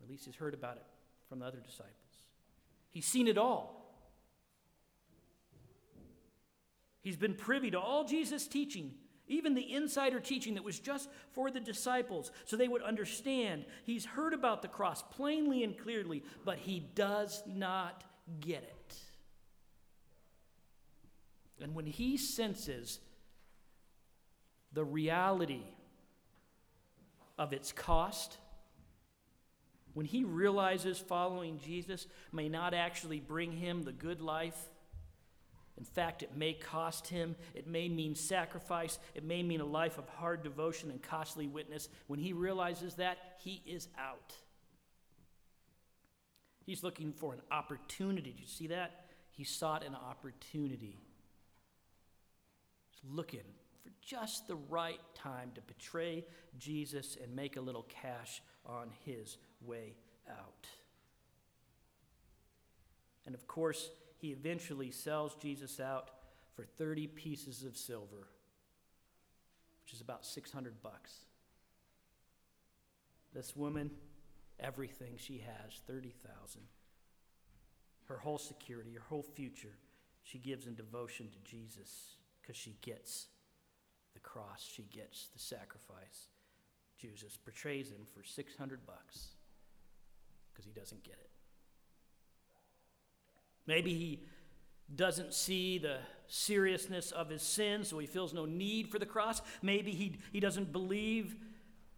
or 0.00 0.04
at 0.04 0.10
least 0.10 0.26
he's 0.26 0.36
heard 0.36 0.54
about 0.54 0.76
it 0.76 0.86
from 1.28 1.38
the 1.38 1.46
other 1.46 1.60
disciples. 1.60 1.94
He's 2.90 3.06
seen 3.06 3.28
it 3.28 3.38
all. 3.38 3.79
He's 7.02 7.16
been 7.16 7.34
privy 7.34 7.70
to 7.70 7.80
all 7.80 8.04
Jesus' 8.04 8.46
teaching, 8.46 8.92
even 9.26 9.54
the 9.54 9.74
insider 9.74 10.20
teaching 10.20 10.54
that 10.54 10.64
was 10.64 10.78
just 10.78 11.08
for 11.32 11.50
the 11.50 11.60
disciples, 11.60 12.30
so 12.44 12.56
they 12.56 12.68
would 12.68 12.82
understand. 12.82 13.64
He's 13.84 14.04
heard 14.04 14.34
about 14.34 14.62
the 14.62 14.68
cross 14.68 15.02
plainly 15.02 15.64
and 15.64 15.78
clearly, 15.78 16.22
but 16.44 16.58
he 16.58 16.80
does 16.94 17.42
not 17.46 18.04
get 18.40 18.62
it. 18.62 18.96
And 21.62 21.74
when 21.74 21.86
he 21.86 22.16
senses 22.16 23.00
the 24.72 24.84
reality 24.84 25.62
of 27.38 27.52
its 27.52 27.72
cost, 27.72 28.38
when 29.94 30.06
he 30.06 30.24
realizes 30.24 30.98
following 30.98 31.58
Jesus 31.58 32.06
may 32.32 32.48
not 32.48 32.74
actually 32.74 33.20
bring 33.20 33.52
him 33.52 33.82
the 33.82 33.92
good 33.92 34.20
life, 34.20 34.56
in 35.80 35.84
fact, 35.84 36.22
it 36.22 36.36
may 36.36 36.52
cost 36.52 37.08
him, 37.08 37.34
it 37.54 37.66
may 37.66 37.88
mean 37.88 38.14
sacrifice, 38.14 39.00
it 39.14 39.24
may 39.24 39.42
mean 39.42 39.60
a 39.60 39.66
life 39.66 39.98
of 39.98 40.08
hard 40.10 40.44
devotion 40.44 40.90
and 40.90 41.02
costly 41.02 41.48
witness. 41.48 41.88
When 42.06 42.20
he 42.20 42.32
realizes 42.32 42.94
that, 42.94 43.16
he 43.38 43.62
is 43.66 43.88
out. 43.98 44.36
He's 46.66 46.84
looking 46.84 47.12
for 47.12 47.32
an 47.32 47.40
opportunity. 47.50 48.30
Did 48.30 48.40
you 48.40 48.46
see 48.46 48.66
that? 48.68 49.06
He 49.32 49.42
sought 49.42 49.84
an 49.84 49.96
opportunity 49.96 51.00
He's 53.00 53.10
looking 53.10 53.40
for 53.82 53.90
just 54.02 54.48
the 54.48 54.56
right 54.68 55.00
time 55.14 55.52
to 55.54 55.60
betray 55.62 56.24
Jesus 56.58 57.16
and 57.22 57.34
make 57.34 57.56
a 57.56 57.60
little 57.60 57.86
cash 57.88 58.42
on 58.66 58.90
his 59.04 59.38
way 59.64 59.94
out. 60.28 60.66
And 63.26 63.34
of 63.34 63.46
course, 63.46 63.90
he 64.20 64.28
eventually 64.28 64.90
sells 64.90 65.34
Jesus 65.34 65.80
out 65.80 66.10
for 66.54 66.64
30 66.64 67.06
pieces 67.06 67.64
of 67.64 67.76
silver, 67.76 68.28
which 69.82 69.94
is 69.94 70.02
about 70.02 70.26
600 70.26 70.82
bucks. 70.82 71.12
This 73.32 73.56
woman, 73.56 73.90
everything 74.58 75.14
she 75.16 75.38
has, 75.38 75.80
30,000. 75.86 76.60
Her 78.04 78.18
whole 78.18 78.38
security, 78.38 78.92
her 78.94 79.04
whole 79.08 79.22
future, 79.22 79.78
she 80.22 80.38
gives 80.38 80.66
in 80.66 80.74
devotion 80.74 81.28
to 81.30 81.50
Jesus 81.50 82.16
because 82.42 82.56
she 82.56 82.76
gets 82.82 83.28
the 84.12 84.20
cross, 84.20 84.68
she 84.70 84.82
gets 84.82 85.28
the 85.28 85.38
sacrifice. 85.38 86.28
Jesus 86.98 87.38
portrays 87.42 87.90
him 87.90 88.04
for 88.12 88.22
600 88.22 88.84
bucks 88.84 89.28
because 90.52 90.66
he 90.66 90.72
doesn't 90.72 91.04
get 91.04 91.14
it. 91.14 91.29
Maybe 93.70 93.94
he 93.94 94.20
doesn't 94.96 95.32
see 95.32 95.78
the 95.78 95.98
seriousness 96.26 97.12
of 97.12 97.28
his 97.28 97.40
sin, 97.40 97.84
so 97.84 98.00
he 98.00 98.06
feels 98.08 98.34
no 98.34 98.44
need 98.44 98.88
for 98.88 98.98
the 98.98 99.06
cross. 99.06 99.40
Maybe 99.62 99.92
he, 99.92 100.16
he 100.32 100.40
doesn't 100.40 100.72
believe 100.72 101.36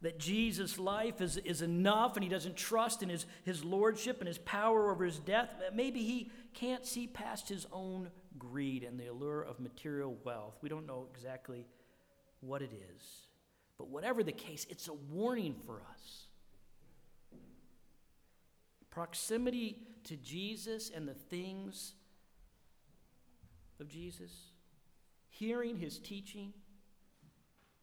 that 0.03 0.19
Jesus' 0.19 0.79
life 0.79 1.23
is, 1.23 1.39
is 1.39 1.63
enough 1.63 2.15
and 2.15 2.23
he 2.23 2.29
doesn't 2.29 2.59
trust 2.59 3.03
in 3.03 3.09
his, 3.09 3.25
his 3.45 3.65
lordship 3.65 4.19
and 4.19 4.29
his 4.29 4.37
power 4.37 4.91
over 4.91 5.03
his 5.03 5.19
death. 5.19 5.49
Maybe 5.73 6.03
he 6.03 6.31
can't 6.53 6.85
see 6.85 7.07
past 7.07 7.49
his 7.49 7.67
own 7.73 8.11
greed 8.39 8.85
and 8.85 9.01
the 9.01 9.07
allure 9.07 9.41
of 9.41 9.59
material 9.59 10.15
wealth. 10.25 10.59
We 10.61 10.69
don't 10.69 10.87
know 10.87 11.07
exactly 11.15 11.67
what 12.41 12.61
it 12.61 12.73
is. 12.95 13.03
But 13.79 13.89
whatever 13.89 14.23
the 14.23 14.33
case, 14.33 14.67
it's 14.69 14.89
a 14.89 14.93
warning 14.93 15.55
for 15.65 15.81
us. 15.91 16.27
Proximity 18.91 19.79
to 20.05 20.17
Jesus 20.17 20.91
and 20.95 21.07
the 21.07 21.15
things 21.15 21.95
of 23.81 23.89
Jesus, 23.89 24.31
hearing 25.29 25.77
his 25.77 25.99
teaching, 25.99 26.53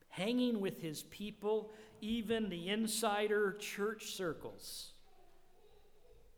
hanging 0.09 0.59
with 0.59 0.81
his 0.81 1.03
people, 1.03 1.71
even 2.01 2.49
the 2.49 2.69
insider 2.69 3.53
church 3.59 4.11
circles, 4.13 4.91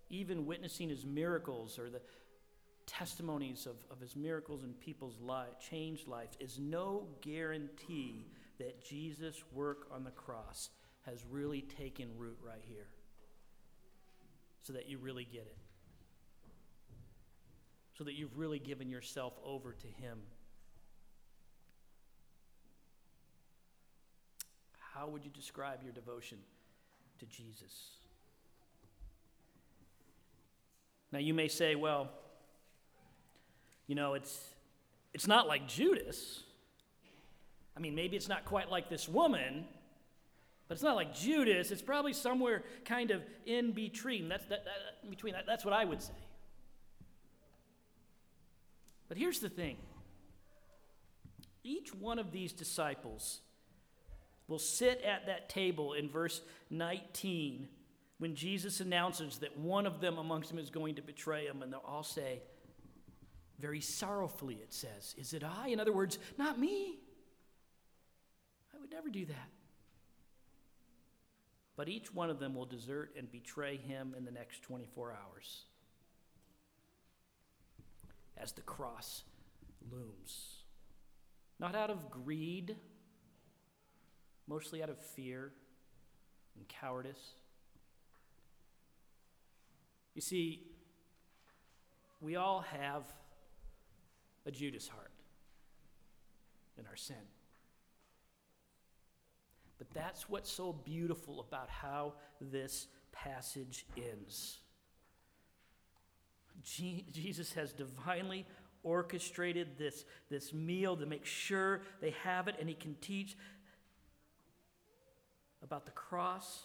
even 0.09 0.45
witnessing 0.45 0.89
his 0.89 1.05
miracles 1.05 1.79
or 1.79 1.89
the 1.89 2.01
testimonies 2.85 3.65
of, 3.65 3.75
of 3.89 3.99
his 3.99 4.15
miracles 4.15 4.63
in 4.63 4.73
people's 4.73 5.19
life, 5.21 5.59
changed 5.59 6.07
lives, 6.07 6.35
is 6.39 6.59
no 6.59 7.07
guarantee 7.21 8.25
that 8.57 8.83
Jesus' 8.83 9.43
work 9.53 9.87
on 9.91 10.03
the 10.03 10.11
cross 10.11 10.69
has 11.03 11.23
really 11.31 11.61
taken 11.61 12.09
root 12.17 12.37
right 12.45 12.61
here 12.67 12.87
so 14.61 14.73
that 14.73 14.87
you 14.89 14.97
really 14.97 15.25
get 15.25 15.41
it. 15.41 15.57
So 18.01 18.05
that 18.05 18.15
you've 18.15 18.35
really 18.35 18.57
given 18.57 18.89
yourself 18.89 19.33
over 19.45 19.73
to 19.73 19.85
Him. 19.85 20.17
How 24.95 25.07
would 25.07 25.23
you 25.23 25.29
describe 25.29 25.83
your 25.83 25.93
devotion 25.93 26.39
to 27.19 27.27
Jesus? 27.27 27.91
Now, 31.11 31.19
you 31.19 31.35
may 31.35 31.47
say, 31.47 31.75
well, 31.75 32.09
you 33.85 33.93
know, 33.93 34.15
it's, 34.15 34.55
it's 35.13 35.27
not 35.27 35.47
like 35.47 35.67
Judas. 35.67 36.41
I 37.77 37.81
mean, 37.81 37.93
maybe 37.93 38.17
it's 38.17 38.27
not 38.27 38.45
quite 38.45 38.71
like 38.71 38.89
this 38.89 39.07
woman, 39.07 39.65
but 40.67 40.73
it's 40.73 40.83
not 40.83 40.95
like 40.95 41.13
Judas. 41.13 41.69
It's 41.69 41.83
probably 41.83 42.13
somewhere 42.13 42.63
kind 42.83 43.11
of 43.11 43.21
in 43.45 43.73
between. 43.73 44.27
That's, 44.27 44.45
that, 44.45 44.65
that, 44.65 45.07
between 45.07 45.33
that, 45.33 45.45
that's 45.45 45.63
what 45.63 45.75
I 45.75 45.85
would 45.85 46.01
say. 46.01 46.13
But 49.11 49.17
here's 49.17 49.39
the 49.39 49.49
thing 49.49 49.75
each 51.65 51.93
one 51.93 52.17
of 52.17 52.31
these 52.31 52.53
disciples 52.53 53.41
will 54.47 54.57
sit 54.57 55.01
at 55.01 55.25
that 55.25 55.49
table 55.49 55.91
in 55.91 56.07
verse 56.07 56.39
19 56.69 57.67
when 58.19 58.35
Jesus 58.35 58.79
announces 58.79 59.39
that 59.39 59.57
one 59.57 59.85
of 59.85 59.99
them 59.99 60.17
amongst 60.17 60.49
them 60.49 60.59
is 60.59 60.69
going 60.69 60.95
to 60.95 61.01
betray 61.01 61.45
him, 61.45 61.61
and 61.61 61.73
they'll 61.73 61.83
all 61.85 62.03
say, 62.03 62.41
very 63.59 63.81
sorrowfully, 63.81 64.55
it 64.55 64.73
says, 64.73 65.13
Is 65.17 65.33
it 65.33 65.43
I? 65.43 65.67
In 65.67 65.81
other 65.81 65.91
words, 65.91 66.17
not 66.37 66.57
me. 66.57 66.97
I 68.73 68.79
would 68.79 68.91
never 68.91 69.09
do 69.09 69.25
that. 69.25 69.49
but 71.75 71.89
each 71.89 72.13
one 72.13 72.29
of 72.29 72.39
them 72.39 72.55
will 72.55 72.65
desert 72.65 73.11
and 73.17 73.29
betray 73.29 73.75
him 73.75 74.15
in 74.17 74.23
the 74.23 74.31
next 74.31 74.63
24 74.63 75.11
hours. 75.11 75.65
As 78.37 78.51
the 78.53 78.61
cross 78.61 79.23
looms, 79.91 80.63
not 81.59 81.75
out 81.75 81.89
of 81.89 82.09
greed, 82.09 82.75
mostly 84.47 84.81
out 84.81 84.89
of 84.89 84.97
fear 84.97 85.51
and 86.55 86.67
cowardice. 86.67 87.35
You 90.15 90.21
see, 90.21 90.63
we 92.19 92.35
all 92.35 92.61
have 92.61 93.03
a 94.45 94.51
Judas 94.51 94.87
heart 94.87 95.11
in 96.77 96.85
our 96.87 96.95
sin. 96.95 97.15
But 99.77 99.87
that's 99.93 100.29
what's 100.29 100.51
so 100.51 100.73
beautiful 100.73 101.39
about 101.39 101.69
how 101.69 102.13
this 102.39 102.87
passage 103.11 103.85
ends. 103.97 104.60
Jesus 106.63 107.53
has 107.53 107.73
divinely 107.73 108.45
orchestrated 108.83 109.77
this, 109.77 110.05
this 110.29 110.53
meal 110.53 110.97
to 110.97 111.05
make 111.05 111.25
sure 111.25 111.81
they 112.01 112.11
have 112.23 112.47
it, 112.47 112.55
and 112.59 112.67
he 112.67 112.75
can 112.75 112.95
teach 113.01 113.37
about 115.63 115.85
the 115.85 115.91
cross 115.91 116.63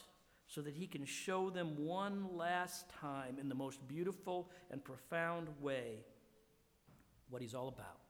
so 0.49 0.61
that 0.63 0.75
he 0.75 0.87
can 0.87 1.05
show 1.05 1.51
them 1.51 1.77
one 1.77 2.37
last 2.37 2.89
time 3.01 3.37
in 3.41 3.49
the 3.49 3.55
most 3.55 3.87
beautiful 3.89 4.51
and 4.71 4.83
profound 4.85 5.49
way 5.61 6.05
what 7.29 7.43
he's 7.43 7.55
all 7.55 7.69
about. 7.69 8.01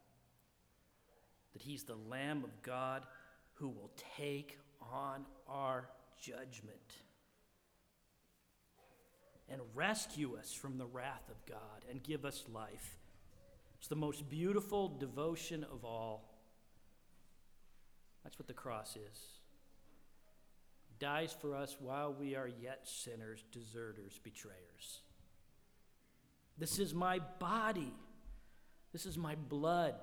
That 1.54 1.62
he's 1.62 1.84
the 1.84 1.96
Lamb 2.08 2.44
of 2.44 2.62
God 2.62 3.06
who 3.54 3.68
will 3.68 3.90
take 4.16 4.58
on 4.80 5.24
our 5.48 5.88
judgment 6.20 7.05
and 9.50 9.60
rescue 9.74 10.36
us 10.36 10.52
from 10.52 10.78
the 10.78 10.86
wrath 10.86 11.28
of 11.30 11.44
God 11.46 11.84
and 11.90 12.02
give 12.02 12.24
us 12.24 12.44
life. 12.52 12.96
It's 13.78 13.88
the 13.88 13.96
most 13.96 14.28
beautiful 14.28 14.88
devotion 14.88 15.64
of 15.64 15.84
all. 15.84 16.32
That's 18.24 18.38
what 18.38 18.48
the 18.48 18.54
cross 18.54 18.96
is. 18.96 19.18
He 20.88 20.94
dies 20.98 21.36
for 21.40 21.54
us 21.54 21.76
while 21.78 22.12
we 22.12 22.34
are 22.34 22.48
yet 22.48 22.80
sinners, 22.84 23.44
deserters, 23.52 24.18
betrayers. 24.22 25.02
This 26.58 26.78
is 26.78 26.94
my 26.94 27.20
body. 27.38 27.94
This 28.92 29.06
is 29.06 29.16
my 29.16 29.34
blood 29.34 29.94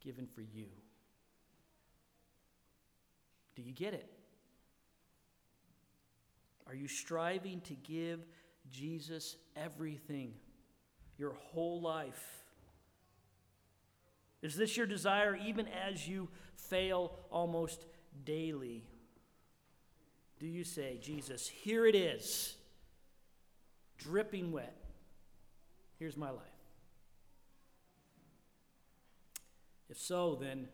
given 0.00 0.26
for 0.26 0.42
you. 0.42 0.66
Do 3.56 3.62
you 3.62 3.72
get 3.72 3.94
it? 3.94 4.13
Are 6.66 6.74
you 6.74 6.88
striving 6.88 7.60
to 7.62 7.74
give 7.74 8.20
Jesus 8.70 9.36
everything, 9.56 10.32
your 11.18 11.34
whole 11.34 11.80
life? 11.80 12.44
Is 14.42 14.56
this 14.56 14.76
your 14.76 14.86
desire 14.86 15.36
even 15.36 15.66
as 15.68 16.06
you 16.06 16.28
fail 16.56 17.18
almost 17.30 17.86
daily? 18.24 18.84
Do 20.38 20.46
you 20.46 20.64
say, 20.64 20.98
Jesus, 21.00 21.48
here 21.48 21.86
it 21.86 21.94
is, 21.94 22.56
dripping 23.98 24.52
wet. 24.52 24.76
Here's 25.98 26.16
my 26.16 26.30
life. 26.30 26.42
If 29.88 29.98
so, 29.98 30.34
then 30.34 30.68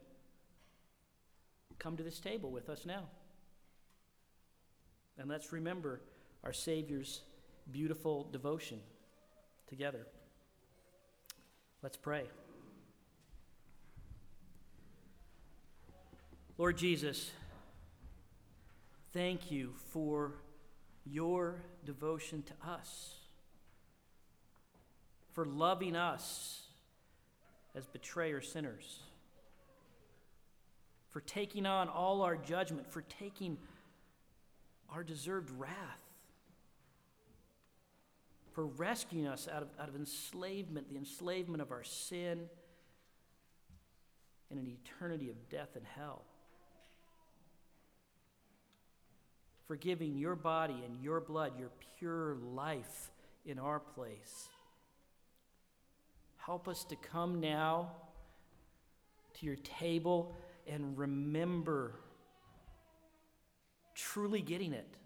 come 1.78 1.97
to 1.97 2.03
this 2.03 2.20
table 2.20 2.51
with 2.51 2.68
us 2.68 2.86
now. 2.86 3.05
And 5.21 5.29
let's 5.29 5.53
remember 5.53 6.01
our 6.43 6.53
Savior's 6.55 7.21
beautiful 7.71 8.27
devotion 8.33 8.81
together. 9.68 10.07
Let's 11.83 11.99
pray. 11.99 12.25
Lord 16.57 16.79
Jesus, 16.79 17.31
thank 19.12 19.51
you 19.51 19.75
for 19.93 20.33
your 21.05 21.57
devotion 21.85 22.43
to 22.43 22.71
us, 22.71 23.16
for 25.33 25.45
loving 25.45 25.97
us 25.97 26.62
as 27.75 27.87
betrayer 27.87 28.41
sinners 28.41 29.01
for 31.11 31.21
taking 31.21 31.66
on 31.66 31.89
all 31.89 32.23
our 32.23 32.37
judgment, 32.37 32.91
for 32.91 33.03
taking 33.03 33.59
our 34.93 35.03
deserved 35.03 35.51
wrath, 35.59 36.03
for 38.53 38.66
rescuing 38.66 39.26
us 39.26 39.49
out 39.53 39.62
of, 39.62 39.68
out 39.80 39.88
of 39.88 39.95
enslavement, 39.95 40.88
the 40.91 40.97
enslavement 40.97 41.62
of 41.62 41.70
our 41.70 41.84
sin, 41.84 42.49
and 44.51 44.59
an 44.59 44.66
eternity 44.66 45.30
of 45.30 45.49
death 45.49 45.76
and 45.76 45.84
hell. 45.97 46.22
For 49.66 49.76
giving 49.76 50.16
your 50.16 50.34
body 50.34 50.82
and 50.84 51.01
your 51.01 51.20
blood, 51.20 51.53
your 51.59 51.70
pure 51.99 52.34
life 52.34 53.11
in 53.47 53.59
our 53.59 53.78
place. 53.78 54.49
Help 56.38 56.66
us 56.66 56.84
to 56.84 56.97
come 56.97 57.38
now 57.38 57.93
to 59.38 59.47
your 59.47 59.57
table 59.57 60.34
and 60.66 60.99
remember 60.99 61.95
truly 64.01 64.40
getting 64.40 64.72
it. 64.72 64.96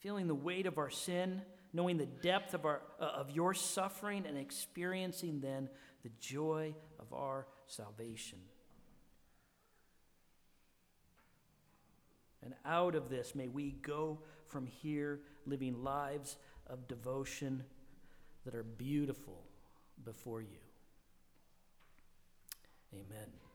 Feeling 0.00 0.26
the 0.26 0.34
weight 0.34 0.66
of 0.66 0.78
our 0.78 0.90
sin, 0.90 1.42
knowing 1.72 1.96
the 1.96 2.06
depth 2.06 2.54
of, 2.54 2.64
our, 2.64 2.82
uh, 3.00 3.04
of 3.04 3.30
your 3.30 3.54
suffering, 3.54 4.24
and 4.26 4.36
experiencing 4.36 5.40
then 5.40 5.68
the 6.02 6.10
joy 6.20 6.74
of 7.00 7.12
our 7.12 7.46
salvation. 7.66 8.38
And 12.44 12.54
out 12.64 12.94
of 12.94 13.08
this, 13.08 13.34
may 13.34 13.48
we 13.48 13.72
go 13.82 14.20
from 14.46 14.66
here 14.66 15.20
living 15.46 15.82
lives 15.82 16.36
of 16.68 16.86
devotion 16.86 17.64
that 18.44 18.54
are 18.54 18.62
beautiful 18.62 19.42
before 20.04 20.42
you. 20.42 20.58
Amen. 22.94 23.45